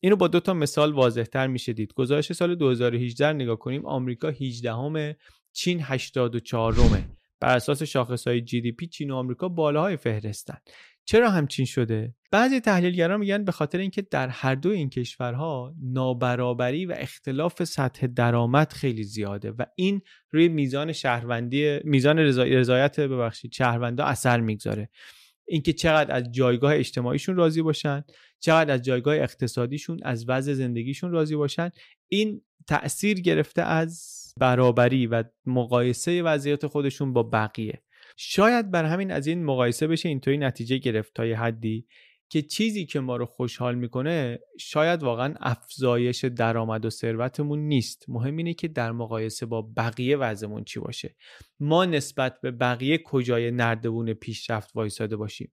اینو 0.00 0.16
با 0.16 0.28
دو 0.28 0.40
تا 0.40 0.54
مثال 0.54 0.92
واضحتر 0.92 1.46
میشه 1.46 1.72
دید. 1.72 1.92
گزارش 1.94 2.32
سال 2.32 2.54
2018 2.54 3.32
نگاه 3.32 3.58
کنیم. 3.58 3.86
آمریکا 3.86 4.28
18 4.28 4.72
همه 4.72 5.16
چین 5.52 5.80
84 5.82 6.74
همه 6.74 7.08
بر 7.40 7.56
اساس 7.56 7.82
شاخص 7.82 8.26
های 8.26 8.40
جی 8.40 8.60
دی 8.60 8.72
پی 8.72 8.86
چین 8.86 9.10
و 9.10 9.16
آمریکا 9.16 9.48
بالاهای 9.48 9.96
فهرستن. 9.96 10.58
چرا 11.10 11.30
همچین 11.30 11.64
شده؟ 11.64 12.14
بعضی 12.30 12.60
تحلیلگران 12.60 13.20
میگن 13.20 13.44
به 13.44 13.52
خاطر 13.52 13.78
اینکه 13.78 14.02
در 14.02 14.28
هر 14.28 14.54
دو 14.54 14.70
این 14.70 14.90
کشورها 14.90 15.74
نابرابری 15.82 16.86
و 16.86 16.94
اختلاف 16.98 17.64
سطح 17.64 18.06
درآمد 18.06 18.72
خیلی 18.72 19.04
زیاده 19.04 19.50
و 19.50 19.64
این 19.74 20.00
روی 20.30 20.48
میزان 20.48 20.92
شهروندی 20.92 21.78
میزان 21.84 22.18
رضایت 22.18 23.00
ببخشید 23.00 23.52
شهروندا 23.52 24.04
اثر 24.04 24.40
می‌گذاره. 24.40 24.88
اینکه 25.46 25.72
چقدر 25.72 26.16
از 26.16 26.32
جایگاه 26.32 26.74
اجتماعیشون 26.74 27.36
راضی 27.36 27.62
باشن 27.62 28.04
چقدر 28.40 28.74
از 28.74 28.82
جایگاه 28.82 29.14
اقتصادیشون 29.14 30.00
از 30.02 30.28
وضع 30.28 30.52
زندگیشون 30.52 31.10
راضی 31.10 31.36
باشن 31.36 31.70
این 32.08 32.42
تاثیر 32.66 33.20
گرفته 33.20 33.62
از 33.62 34.24
برابری 34.40 35.06
و 35.06 35.24
مقایسه 35.46 36.22
وضعیت 36.22 36.66
خودشون 36.66 37.12
با 37.12 37.22
بقیه. 37.22 37.82
شاید 38.20 38.70
بر 38.70 38.84
همین 38.84 39.10
از 39.10 39.26
این 39.26 39.44
مقایسه 39.44 39.86
بشه 39.86 40.08
اینطوری 40.08 40.38
نتیجه 40.38 40.78
گرفت 40.78 41.14
تا 41.14 41.26
یه 41.26 41.38
حدی 41.38 41.86
که 42.30 42.42
چیزی 42.42 42.86
که 42.86 43.00
ما 43.00 43.16
رو 43.16 43.26
خوشحال 43.26 43.74
می‌کنه 43.74 44.38
شاید 44.60 45.02
واقعا 45.02 45.34
افزایش 45.40 46.24
درآمد 46.24 46.84
و 46.84 46.90
ثروتمون 46.90 47.58
نیست. 47.58 48.04
مهم 48.08 48.36
اینه 48.36 48.54
که 48.54 48.68
در 48.68 48.92
مقایسه 48.92 49.46
با 49.46 49.62
بقیه 49.62 50.16
وضعمون 50.16 50.64
چی 50.64 50.80
باشه. 50.80 51.16
ما 51.60 51.84
نسبت 51.84 52.40
به 52.40 52.50
بقیه 52.50 52.98
کجای 53.04 53.50
نردبون 53.50 54.14
پیشرفت 54.14 54.70
وایساده 54.74 55.16
باشیم؟ 55.16 55.50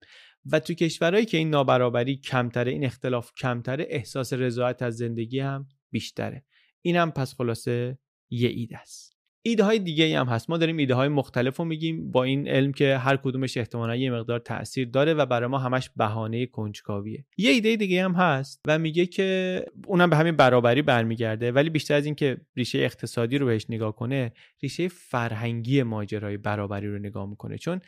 و 0.52 0.60
تو 0.60 0.74
کشورهایی 0.74 1.26
که 1.26 1.36
این 1.36 1.50
نابرابری 1.50 2.16
کمتره 2.16 2.72
این 2.72 2.84
اختلاف 2.84 3.30
کمتره 3.38 3.86
احساس 3.88 4.32
رضایت 4.32 4.82
از 4.82 4.96
زندگی 4.96 5.40
هم 5.40 5.68
بیشتره. 5.90 6.44
این 6.82 6.96
هم 6.96 7.10
پس 7.10 7.34
خلاصه 7.34 7.98
یه 8.30 8.48
ایده 8.48 8.78
است. 8.78 9.15
ایده 9.46 9.64
های 9.64 9.78
دیگه 9.78 10.20
هم 10.20 10.26
هست. 10.26 10.50
ما 10.50 10.58
داریم 10.58 10.76
ایده 10.76 10.94
های 10.94 11.08
مختلف 11.08 11.56
رو 11.56 11.64
میگیم. 11.64 12.12
با 12.12 12.24
این 12.24 12.48
علم 12.48 12.72
که 12.72 12.96
هر 12.96 13.16
کدومش 13.16 13.56
احتمالا 13.56 13.96
یه 13.96 14.10
مقدار 14.10 14.38
تاثیر 14.38 14.88
داره 14.88 15.14
و 15.14 15.26
برای 15.26 15.48
ما 15.48 15.58
همش 15.58 15.90
بهانه 15.96 16.46
کنجکاویه. 16.46 17.24
یه 17.36 17.50
ایده 17.50 17.76
دیگه 17.76 18.04
هم 18.04 18.12
هست 18.12 18.60
و 18.66 18.78
میگه 18.78 19.06
که 19.06 19.62
اونم 19.86 20.10
به 20.10 20.16
همین 20.16 20.36
برابری 20.36 20.82
برمیگرده 20.82 21.52
ولی 21.52 21.70
بیشتر 21.70 21.94
از 21.94 22.04
اینکه 22.04 22.36
ریشه 22.56 22.78
اقتصادی 22.78 23.38
رو 23.38 23.46
بهش 23.46 23.66
نگاه 23.68 23.96
کنه 23.96 24.32
ریشه 24.62 24.88
فرهنگی 24.88 25.82
ماجرای 25.82 26.36
برابری 26.36 26.88
رو 26.88 26.98
نگاه 26.98 27.26
می‌کنه. 27.28 27.58
چون 27.58 27.80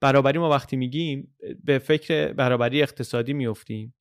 برابری 0.00 0.38
ما 0.38 0.50
وقتی 0.50 0.76
میگیم 0.76 1.36
به 1.64 1.78
فکر 1.78 2.32
برابری 2.32 2.82
اقتصادی 2.82 3.32
میفتیم 3.32 3.94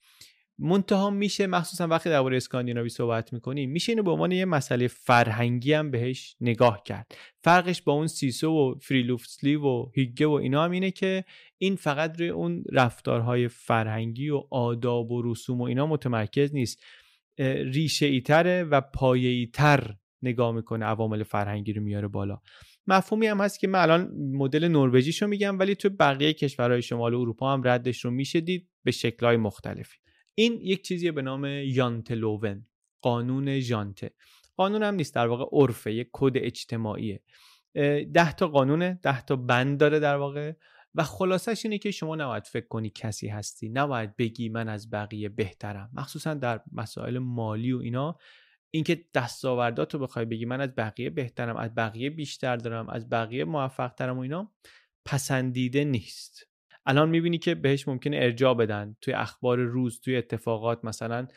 منتها 0.60 1.10
میشه 1.10 1.48
مخصوصا 1.48 1.88
وقتی 1.88 2.10
درباره 2.10 2.38
اسکاندیناوی 2.38 2.90
صحبت 2.90 3.34
می‌کنیم 3.34 3.72
میشه 3.72 3.92
اینو 3.92 4.04
به 4.04 4.12
عنوان 4.12 4.32
یه 4.32 4.46
مسئله 4.46 4.88
فرهنگی 4.88 5.74
هم 5.74 5.92
بهش 5.92 6.36
نگاه 6.42 6.84
کرد. 6.84 7.16
فرقش 7.44 7.82
با 7.82 7.94
اون 7.94 8.08
سیسو 8.08 8.52
و 8.52 8.76
فریلوفسلی 8.80 9.56
و 9.56 9.86
هیگه 9.96 10.28
و 10.28 10.32
اینا 10.32 10.64
هم 10.64 10.72
اینه 10.72 10.92
که 10.92 11.26
این 11.58 11.76
فقط 11.76 12.20
روی 12.20 12.30
اون 12.30 12.64
رفتارهای 12.72 13.48
فرهنگی 13.48 14.30
و 14.30 14.44
آداب 14.52 15.12
و 15.12 15.22
رسوم 15.32 15.62
و 15.62 15.64
اینا 15.64 15.88
متمرکز 15.88 16.56
نیست. 16.56 16.84
ریشه 17.74 18.06
ایتره 18.06 18.64
و 18.64 18.82
پایه 18.82 19.30
ایتر 19.30 19.96
نگاه 20.22 20.52
می‌کنه 20.52 20.86
عوامل 20.86 21.24
فرهنگی 21.24 21.74
رو 21.74 21.82
میاره 21.82 22.08
بالا. 22.08 22.40
مفهومی 22.88 23.28
هم 23.28 23.42
هست 23.42 23.60
که 23.60 23.68
من 23.68 23.80
الان 23.80 24.12
مدل 24.32 24.68
نروژیشو 24.68 25.28
میگم 25.28 25.60
ولی 25.60 25.76
تو 25.76 25.90
بقیه 25.90 26.34
کشورهای 26.34 26.82
شمال 26.82 27.16
اروپا 27.16 27.54
هم 27.54 27.62
ردش 27.66 28.06
رو 28.06 28.12
میشه 28.12 28.42
دید 28.42 28.70
به 28.84 28.92
شکلهای 28.92 29.38
مختلفی. 29.38 29.98
این 30.36 30.62
یک 30.62 30.84
چیزیه 30.84 31.12
به 31.12 31.22
نام 31.22 31.46
یانتلوون 31.46 32.66
قانون 33.02 33.60
ژانته 33.60 34.12
قانون 34.58 34.84
هم 34.84 34.96
نیست 34.96 35.16
در 35.16 35.28
واقع 35.28 35.46
عرفه 35.52 35.94
یک 35.94 36.10
کد 36.14 36.32
اجتماعیه. 36.36 37.24
ده 38.14 38.34
تا 38.34 38.48
قانونه 38.48 39.00
ده 39.04 39.22
تا 39.22 39.36
بند 39.36 39.80
داره 39.80 40.00
در 40.00 40.16
واقع 40.16 40.54
و 40.96 41.04
خلاصش 41.04 41.66
اینه 41.66 41.78
که 41.78 41.92
شما 41.92 42.16
نباید 42.16 42.44
فکر 42.44 42.68
کنی 42.68 42.90
کسی 42.90 43.28
هستی 43.28 43.70
نباید 43.70 44.16
بگی 44.16 44.50
من 44.50 44.70
از 44.70 44.90
بقیه 44.90 45.30
بهترم. 45.30 45.90
مخصوصا 45.94 46.34
در 46.34 46.62
مسائل 46.72 47.18
مالی 47.18 47.72
و 47.72 47.78
اینا 47.78 48.18
اینکه 48.72 49.06
دستاوردات 49.14 49.94
رو 49.94 50.00
بخوای 50.00 50.26
بگی 50.26 50.46
من 50.46 50.62
از 50.62 50.76
بقیه 50.76 51.10
بهترم 51.10 51.58
از 51.58 51.76
بقیه 51.76 52.10
بیشتر 52.10 52.56
دارم 52.58 52.90
از 52.90 53.10
بقیه 53.10 53.46
موفق 53.46 53.94
ترم 53.94 54.18
و 54.18 54.22
اینا 54.22 54.52
پسندیده 55.06 55.84
نیست. 55.84 56.48
الان 56.86 57.10
می‌بینی 57.10 57.38
که 57.38 57.56
بهش 57.56 57.88
ممکنه 57.88 58.18
ارجاع 58.18 58.54
بدن 58.54 58.96
توی 59.02 59.14
اخبار 59.14 59.60
روز 59.60 60.00
توی 60.00 60.16
اتفاقات 60.16 60.86
مثلا 60.86 61.28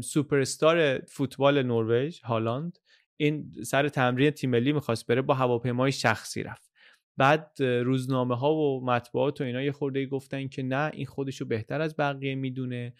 سوپر 0.00 0.40
استار 0.40 0.98
فوتبال 0.98 1.62
نروژ 1.62 2.20
هالند 2.20 2.78
این 3.16 3.52
سر 3.64 3.88
تمرین 3.88 4.30
تیم 4.30 4.50
ملی 4.50 4.72
می‌خواست 4.72 5.06
بره 5.06 5.22
با 5.22 5.34
هواپیمای 5.34 5.92
شخصی 5.92 6.42
رفت. 6.42 6.72
بعد 7.16 7.62
روزنامه 7.62 8.36
ها 8.36 8.54
و 8.54 8.84
مطبوعات 8.84 9.40
و 9.40 9.44
اینا 9.44 9.62
یه 9.62 9.72
خورده 9.72 10.06
گفتن 10.06 10.48
که 10.48 10.62
نه 10.62 10.90
این 10.94 11.06
خودشو 11.06 11.44
بهتر 11.44 11.80
از 11.80 11.96
بقیه 11.96 12.34
می‌دونه. 12.34 12.94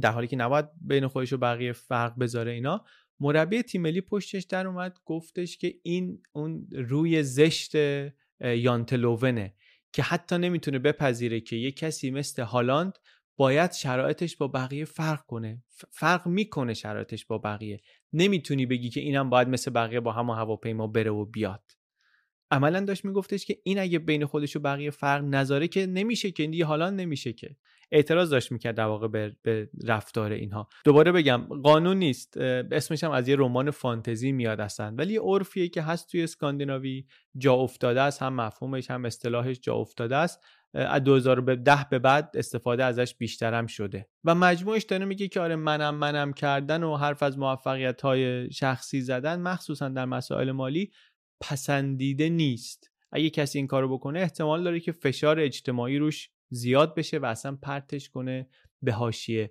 در 0.00 0.10
حالی 0.10 0.26
که 0.26 0.36
نباید 0.36 0.66
بین 0.80 1.06
خودش 1.06 1.32
و 1.32 1.36
بقیه 1.36 1.72
فرق 1.72 2.18
بذاره 2.18 2.52
اینا. 2.52 2.84
مربی 3.20 3.62
تیم 3.62 3.82
ملی 3.82 4.00
پشتش 4.00 4.44
در 4.44 4.66
اومد 4.66 4.98
گفتش 5.04 5.58
که 5.58 5.74
این 5.82 6.22
اون 6.32 6.68
روی 6.72 7.22
زشت 7.22 7.74
یانتلوونه. 8.40 9.54
که 9.92 10.02
حتی 10.02 10.38
نمی‌تونه 10.38 10.78
بپذیره 10.78 11.40
که 11.40 11.56
یه 11.56 11.70
کسی 11.70 12.10
مثل 12.10 12.42
هالاند 12.42 12.98
باید 13.36 13.72
شرایطش 13.72 14.36
با 14.36 14.48
بقیه 14.48 14.84
فرق 14.84 15.26
کنه 15.26 15.64
فرق 15.90 16.26
می‌کنه 16.26 16.74
شرایطش 16.74 17.26
با 17.26 17.38
بقیه. 17.38 17.80
نمی‌تونی 18.12 18.66
بگی 18.66 18.90
که 18.90 19.00
اینم 19.00 19.30
باید 19.30 19.48
مثل 19.48 19.70
بقیه 19.70 20.00
با 20.00 20.12
همه 20.12 20.36
هواپیما 20.36 20.86
بره 20.86 21.10
و 21.10 21.24
بیاد. 21.24 21.62
عملا 22.50 22.80
داشت 22.80 23.04
میگفتش 23.04 23.46
که 23.46 23.58
این 23.64 23.78
اگه 23.78 23.98
بین 23.98 24.26
خودش 24.26 24.56
و 24.56 24.60
بقیه 24.60 24.90
فرق 24.90 25.24
نذاره 25.24 25.68
که 25.68 25.86
نمیشه 25.86 26.30
که 26.30 26.46
دیگه 26.46 26.64
هالاند 26.64 27.00
نمیشه 27.00 27.32
که. 27.32 27.56
اعتراض 27.92 28.30
داشت 28.30 28.52
می‌کرد 28.52 28.74
در 28.74 28.84
واقع 28.84 29.08
به, 29.08 29.36
به 29.42 29.70
رفتار 29.84 30.32
اینها. 30.32 30.68
دوباره 30.84 31.12
بگم 31.12 31.36
قانون 31.62 31.96
نیست. 31.96 32.36
اسمش 32.36 33.04
هم 33.04 33.10
از 33.10 33.28
یه 33.28 33.36
رمان 33.38 33.70
فانتزی 33.70 34.32
میاد 34.32 34.60
اصلا. 34.60 34.94
ولی 34.98 35.12
یه 35.12 35.20
عرفیه 35.20 35.68
که 35.68 35.82
هست 35.82 36.10
توی 36.10 36.22
اسکاندیناوی. 36.22 37.06
جا 37.36 37.54
افتاده 37.54 38.00
است 38.00 38.22
هم 38.22 38.34
مفهومش 38.34 38.90
هم 38.90 39.04
اصطلاحش 39.04 39.60
جا 39.60 39.74
افتاده 39.74 40.16
است. 40.16 40.44
از 40.74 41.04
2010 41.04 41.86
به 41.90 41.98
بعد 41.98 42.30
استفاده 42.34 42.84
ازش 42.84 43.14
بیشتر 43.14 43.54
هم 43.54 43.66
شده. 43.66 44.08
و 44.24 44.34
مجموعش 44.34 44.82
داره 44.82 45.04
میگه 45.04 45.28
که 45.28 45.40
آره 45.40 45.56
منم 45.56 45.94
منم 45.94 46.32
کردن 46.32 46.82
و 46.82 46.96
حرف 46.96 47.22
از 47.22 47.38
موفقیت 47.38 48.00
های 48.00 48.50
شخصی 48.52 49.00
زدن 49.00 49.40
مخصوصا 49.40 49.88
در 49.88 50.04
مسائل 50.04 50.52
مالی 50.52 50.90
پسندیده 51.40 52.28
نیست. 52.28 52.90
اگه 53.12 53.30
کسی 53.30 53.58
این 53.58 53.66
کارو 53.66 53.96
بکنه 53.96 54.20
احتمال 54.20 54.64
داره 54.64 54.80
که 54.80 54.92
فشار 54.92 55.40
اجتماعی 55.40 55.98
روش 55.98 56.30
زیاد 56.50 56.94
بشه 56.94 57.18
و 57.18 57.24
اصلا 57.24 57.58
پرتش 57.62 58.08
کنه 58.08 58.48
به 58.82 58.92
حاشیه. 58.92 59.50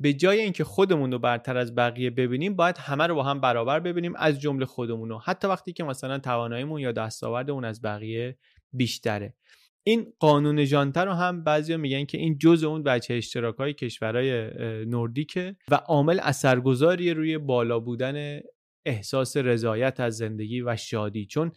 به 0.00 0.12
جای 0.12 0.40
اینکه 0.40 0.64
خودمون 0.64 1.12
رو 1.12 1.18
برتر 1.18 1.56
از 1.56 1.74
بقیه 1.74 2.10
ببینیم 2.10 2.56
باید 2.56 2.78
همه 2.78 3.06
رو 3.06 3.14
با 3.14 3.22
هم 3.22 3.40
برابر 3.40 3.80
ببینیم 3.80 4.16
از 4.16 4.40
جمله 4.40 4.66
خودمون 4.66 5.08
رو. 5.08 5.18
حتی 5.18 5.48
وقتی 5.48 5.72
که 5.72 5.84
مثلا 5.84 6.18
تواناییمون 6.18 6.80
یا 6.80 6.92
دستاوردمون 6.92 7.64
از 7.64 7.82
بقیه 7.82 8.38
بیشتره. 8.72 9.34
این 9.82 10.12
قانون 10.18 10.64
ژانته 10.64 11.00
رو 11.00 11.12
هم 11.12 11.44
بعضیا 11.44 11.76
میگن 11.76 12.04
که 12.04 12.18
این 12.18 12.38
جز 12.38 12.64
اون 12.64 12.82
بچه 12.82 13.14
اشتراک 13.14 13.56
های 13.56 13.74
کشورهای 13.74 14.50
نوردیکه 14.84 15.56
و 15.70 15.74
عامل 15.74 16.20
اثرگذاری 16.22 17.14
روی 17.14 17.38
بالا 17.38 17.80
بودن 17.80 18.40
احساس 18.86 19.36
رضایت 19.36 20.00
از 20.00 20.16
زندگی 20.16 20.60
و 20.60 20.76
شادی. 20.76 21.26
چون 21.26 21.52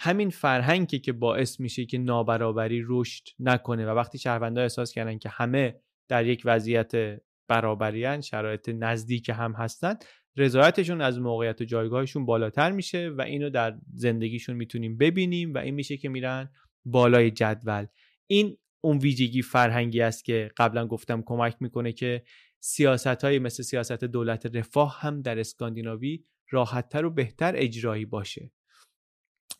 همین 0.00 0.30
فرهنگی 0.30 0.98
که 0.98 1.12
باعث 1.12 1.60
میشه 1.60 1.86
که 1.86 1.98
نابرابری 1.98 2.84
رشد 2.88 3.28
نکنه 3.38 3.86
و 3.86 3.88
وقتی 3.88 4.18
شهروندان 4.18 4.62
احساس 4.62 4.92
کردن 4.92 5.18
که 5.18 5.28
همه 5.28 5.80
در 6.08 6.26
یک 6.26 6.42
وضعیت 6.44 7.20
برابریان 7.48 8.20
شرایط 8.20 8.68
نزدیک 8.68 9.28
هم 9.28 9.52
هستن 9.52 9.94
رضایتشون 10.36 11.00
از 11.00 11.20
موقعیت 11.20 11.60
و 11.60 11.64
جایگاهشون 11.64 12.26
بالاتر 12.26 12.70
میشه 12.70 13.08
و 13.08 13.22
اینو 13.22 13.50
در 13.50 13.78
زندگیشون 13.94 14.56
می‌تونیم 14.56 14.98
ببینیم 14.98 15.54
و 15.54 15.58
این 15.58 15.74
میشه 15.74 15.96
که 15.96 16.08
میرن 16.08 16.50
بالای 16.84 17.30
جدول. 17.30 17.86
این 18.26 18.56
اون 18.80 18.98
ویژگی 18.98 19.42
فرهنگی 19.42 20.00
است 20.00 20.24
که 20.24 20.50
قبلا 20.56 20.86
گفتم 20.86 21.22
کمک 21.26 21.56
می‌کنه 21.60 21.92
که 21.92 22.22
سیاست 22.60 23.24
های 23.24 23.38
مثل 23.38 23.62
سیاست 23.62 24.04
دولت 24.04 24.56
رفاه 24.56 25.00
هم 25.00 25.22
در 25.22 25.38
اسکاندیناوی 25.38 26.24
راحتتر 26.50 27.04
و 27.04 27.10
بهتر 27.10 27.52
اجرایی 27.56 28.04
باشه. 28.04 28.50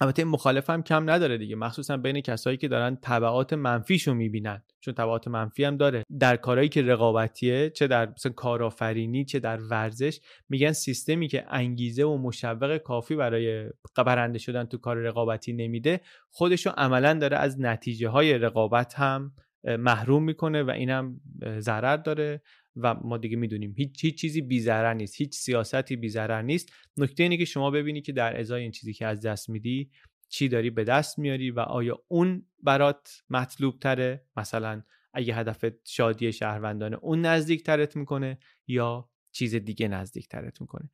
البته 0.01 0.25
مخالف 0.25 0.71
هم 0.71 0.83
کم 0.83 1.11
نداره 1.11 1.39
دیگه. 1.39 1.57
مخصوصا 1.57 1.97
بین 1.97 2.21
کسایی 2.21 2.57
که 2.57 2.69
دارن 2.69 2.99
تبعات 3.03 3.53
منفیشو 3.53 4.15
می‌بینن. 4.15 4.63
چون 4.81 4.95
تبعات 4.95 5.29
منفی 5.29 5.65
هم 5.65 5.77
داره. 5.77 6.05
در 6.21 6.37
کارهایی 6.37 6.69
که 6.69 6.83
رقابتیه 6.83 7.71
چه 7.71 7.87
در 7.87 8.09
مثلا 8.17 8.33
کارآفرینی 8.33 9.25
چه 9.25 9.39
در 9.39 9.59
ورزش 9.71 10.21
میگن 10.49 10.73
سیستمی 10.73 11.29
که 11.29 11.45
انگیزه 11.49 12.05
و 12.05 12.19
مشوق 12.19 12.77
کافی 12.77 13.17
برای 13.17 13.69
برنده 13.97 14.39
شدن 14.39 14.65
تو 14.65 14.79
کار 14.79 14.97
رقابتی 14.97 15.53
نمیده 15.53 16.01
خودشو 16.31 16.71
عملا 16.71 17.15
داره 17.15 17.37
از 17.37 17.61
نتیجه 17.61 18.09
های 18.09 18.39
رقابت 18.39 18.95
هم 18.95 19.33
محروم 19.65 20.25
می‌کنه 20.25 20.63
و 20.63 20.71
اینم 20.71 21.21
ضرر 21.59 21.97
داره. 21.97 22.43
و 22.77 22.95
ما 22.95 23.19
دیگه 23.19 23.37
می‌دونیم. 23.37 23.75
هیچ, 23.77 24.05
هیچ 24.05 24.21
چیزی 24.21 24.41
بیزرر 24.41 24.95
نیست. 24.95 25.21
هیچ 25.21 25.35
سیاستی 25.35 25.97
بیزرر 25.97 26.43
نیست. 26.43 26.73
نکته 26.97 27.23
اینه 27.23 27.37
که 27.37 27.45
شما 27.45 27.71
ببینی 27.71 28.03
که 28.03 28.13
در 28.13 28.41
ازای 28.41 28.63
این 28.63 28.71
چیزی 28.71 28.93
که 28.93 29.07
از 29.07 29.21
دست 29.21 29.49
میدی 29.49 29.91
چی 30.29 30.49
داری 30.49 30.71
به 30.71 30.85
دست 30.85 31.19
میاری 31.19 31.51
و 31.51 31.61
آیا 31.61 32.05
اون 32.09 32.47
برات 32.63 33.23
مطلوب 33.31 33.79
تره 33.79 34.25
مثلا 34.37 34.83
اگه 35.15 35.35
هدف 35.35 35.65
شادی 35.85 36.33
شهروندانه 36.33 36.97
اون 37.03 37.21
نزدیک 37.21 37.63
ترت 37.63 37.97
می‌کنه 37.97 38.39
یا 38.67 39.09
چیز 39.33 39.55
دیگه 39.55 39.89
نزدیک 39.89 40.29
ترت 40.29 40.61
می‌کنه. 40.61 40.91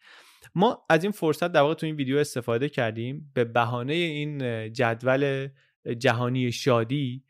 ما 0.54 0.87
از 0.90 1.02
این 1.02 1.12
فرصت 1.12 1.52
در 1.52 1.60
واقع 1.60 1.74
تو 1.74 1.87
این 1.87 1.96
ویدیو 1.96 2.16
استفاده 2.16 2.68
کردیم 2.68 3.30
به 3.34 3.44
بهانه 3.44 3.92
این 3.92 4.38
جدول 4.72 5.48
جهانی 5.98 6.52
شادی 6.52 7.24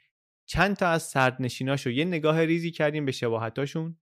چند 0.47 0.77
تا 0.77 0.89
از 0.89 1.03
سردنشیناشو 1.03 1.91
یه 1.91 2.05
نگاه 2.05 2.45
ریزی 2.45 2.71
کردیم 2.71 3.05
به 3.05 3.13
شباهتاشون 3.13 3.97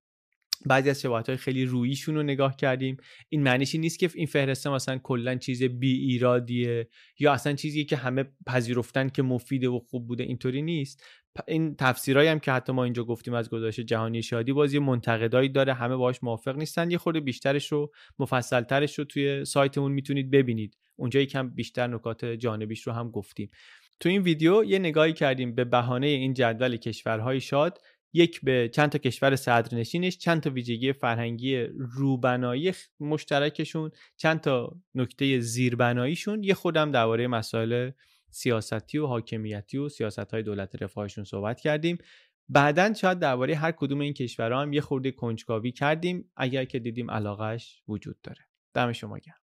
بعضی 0.66 0.90
از 0.90 1.00
شباهت 1.00 1.28
های 1.28 1.38
خیلی 1.38 1.64
رویشون 1.64 2.14
رو 2.14 2.22
نگاه 2.22 2.56
کردیم. 2.56 2.96
این 3.28 3.42
معنیش 3.42 3.74
نیست 3.74 3.98
که 3.98 4.10
این 4.14 4.26
فهرسته 4.26 4.70
مثلا 4.70 4.98
کلا 4.98 5.34
چیز 5.34 5.62
بی 5.62 5.92
ایرادیه 5.92 6.88
یا 7.18 7.32
اصلا 7.32 7.52
چیزی 7.52 7.84
که 7.84 7.96
همه 7.96 8.24
پذیرفتن 8.46 9.08
که 9.08 9.22
مفیده 9.22 9.68
و 9.68 9.78
خوب 9.78 10.06
بوده. 10.06 10.24
اینطوری 10.24 10.62
نیست. 10.62 11.04
این 11.48 11.76
تفسیرایی 11.76 12.28
هم 12.28 12.38
که 12.38 12.52
حتی 12.52 12.72
ما 12.72 12.84
اینجا 12.84 13.04
گفتیم 13.04 13.34
از 13.34 13.50
گزارش 13.50 13.80
جهانی 13.80 14.22
شادی 14.22 14.52
باز 14.52 14.74
یه 14.74 14.80
منتقدایی 14.80 15.48
داره. 15.48 15.74
همه 15.74 15.96
باهاش 15.96 16.22
موافق 16.22 16.56
نیستن. 16.56 16.90
یه 16.90 16.98
خورده 16.98 17.20
بیشترش 17.20 17.72
رو 17.72 17.92
مفصلترش 18.18 18.98
رو 18.98 19.04
توی 19.04 19.44
سایتمون 19.44 19.92
می‌تونید 19.92 20.30
ببینید. 20.30 20.76
اونجا 20.96 21.20
یکم 21.20 21.48
بیشتر 21.48 21.86
نکات 21.86 22.24
جانبیش 22.24 22.86
رو 22.86 22.92
هم 22.92 23.10
گفتیم. 23.10 23.50
تو 24.00 24.08
این 24.08 24.22
ویدیو 24.22 24.64
یه 24.64 24.78
نگاهی 24.78 25.12
کردیم 25.12 25.54
به 25.54 25.64
بهانه 25.64 26.06
این 26.06 26.34
جدول 26.34 26.76
کشورهای 26.76 27.40
شاد. 27.40 27.78
یک 28.12 28.40
به 28.40 28.68
چند 28.68 28.90
تا 28.90 28.98
کشور 28.98 29.36
صدرنشینش 29.36 30.18
چند 30.18 30.40
تا 30.42 30.50
ویژگی 30.50 30.92
فرهنگی 30.92 31.56
روبنایی 31.96 32.72
مشترکشون 33.00 33.90
چند 34.16 34.40
تا 34.40 34.76
نکته 34.94 35.40
زیربناییشون. 35.40 36.44
یه 36.44 36.54
خودم 36.54 36.90
درباره 36.90 37.26
مسائل 37.26 37.90
سیاستی 38.30 38.98
و 38.98 39.06
حاکمیتی 39.06 39.78
و 39.78 39.88
سیاست 39.88 40.34
های 40.34 40.42
دولت 40.42 40.82
رفاهشون 40.82 41.24
صحبت 41.24 41.60
کردیم. 41.60 41.98
بعدا 42.48 42.94
شاید 42.94 43.18
درباره 43.18 43.54
هر 43.54 43.72
کدوم 43.72 44.00
این 44.00 44.12
کشورها 44.12 44.62
هم 44.62 44.72
یه 44.72 44.80
خورده 44.80 45.10
کنجکاوی 45.10 45.72
کردیم. 45.72 46.30
اگر 46.36 46.64
که 46.64 46.78
دیدیم 46.78 47.10
علاقش 47.10 47.82
وجود 47.88 48.20
داره. 48.22 48.40
دم 48.74 48.92
شما 48.92 49.18
گرم. 49.18 49.41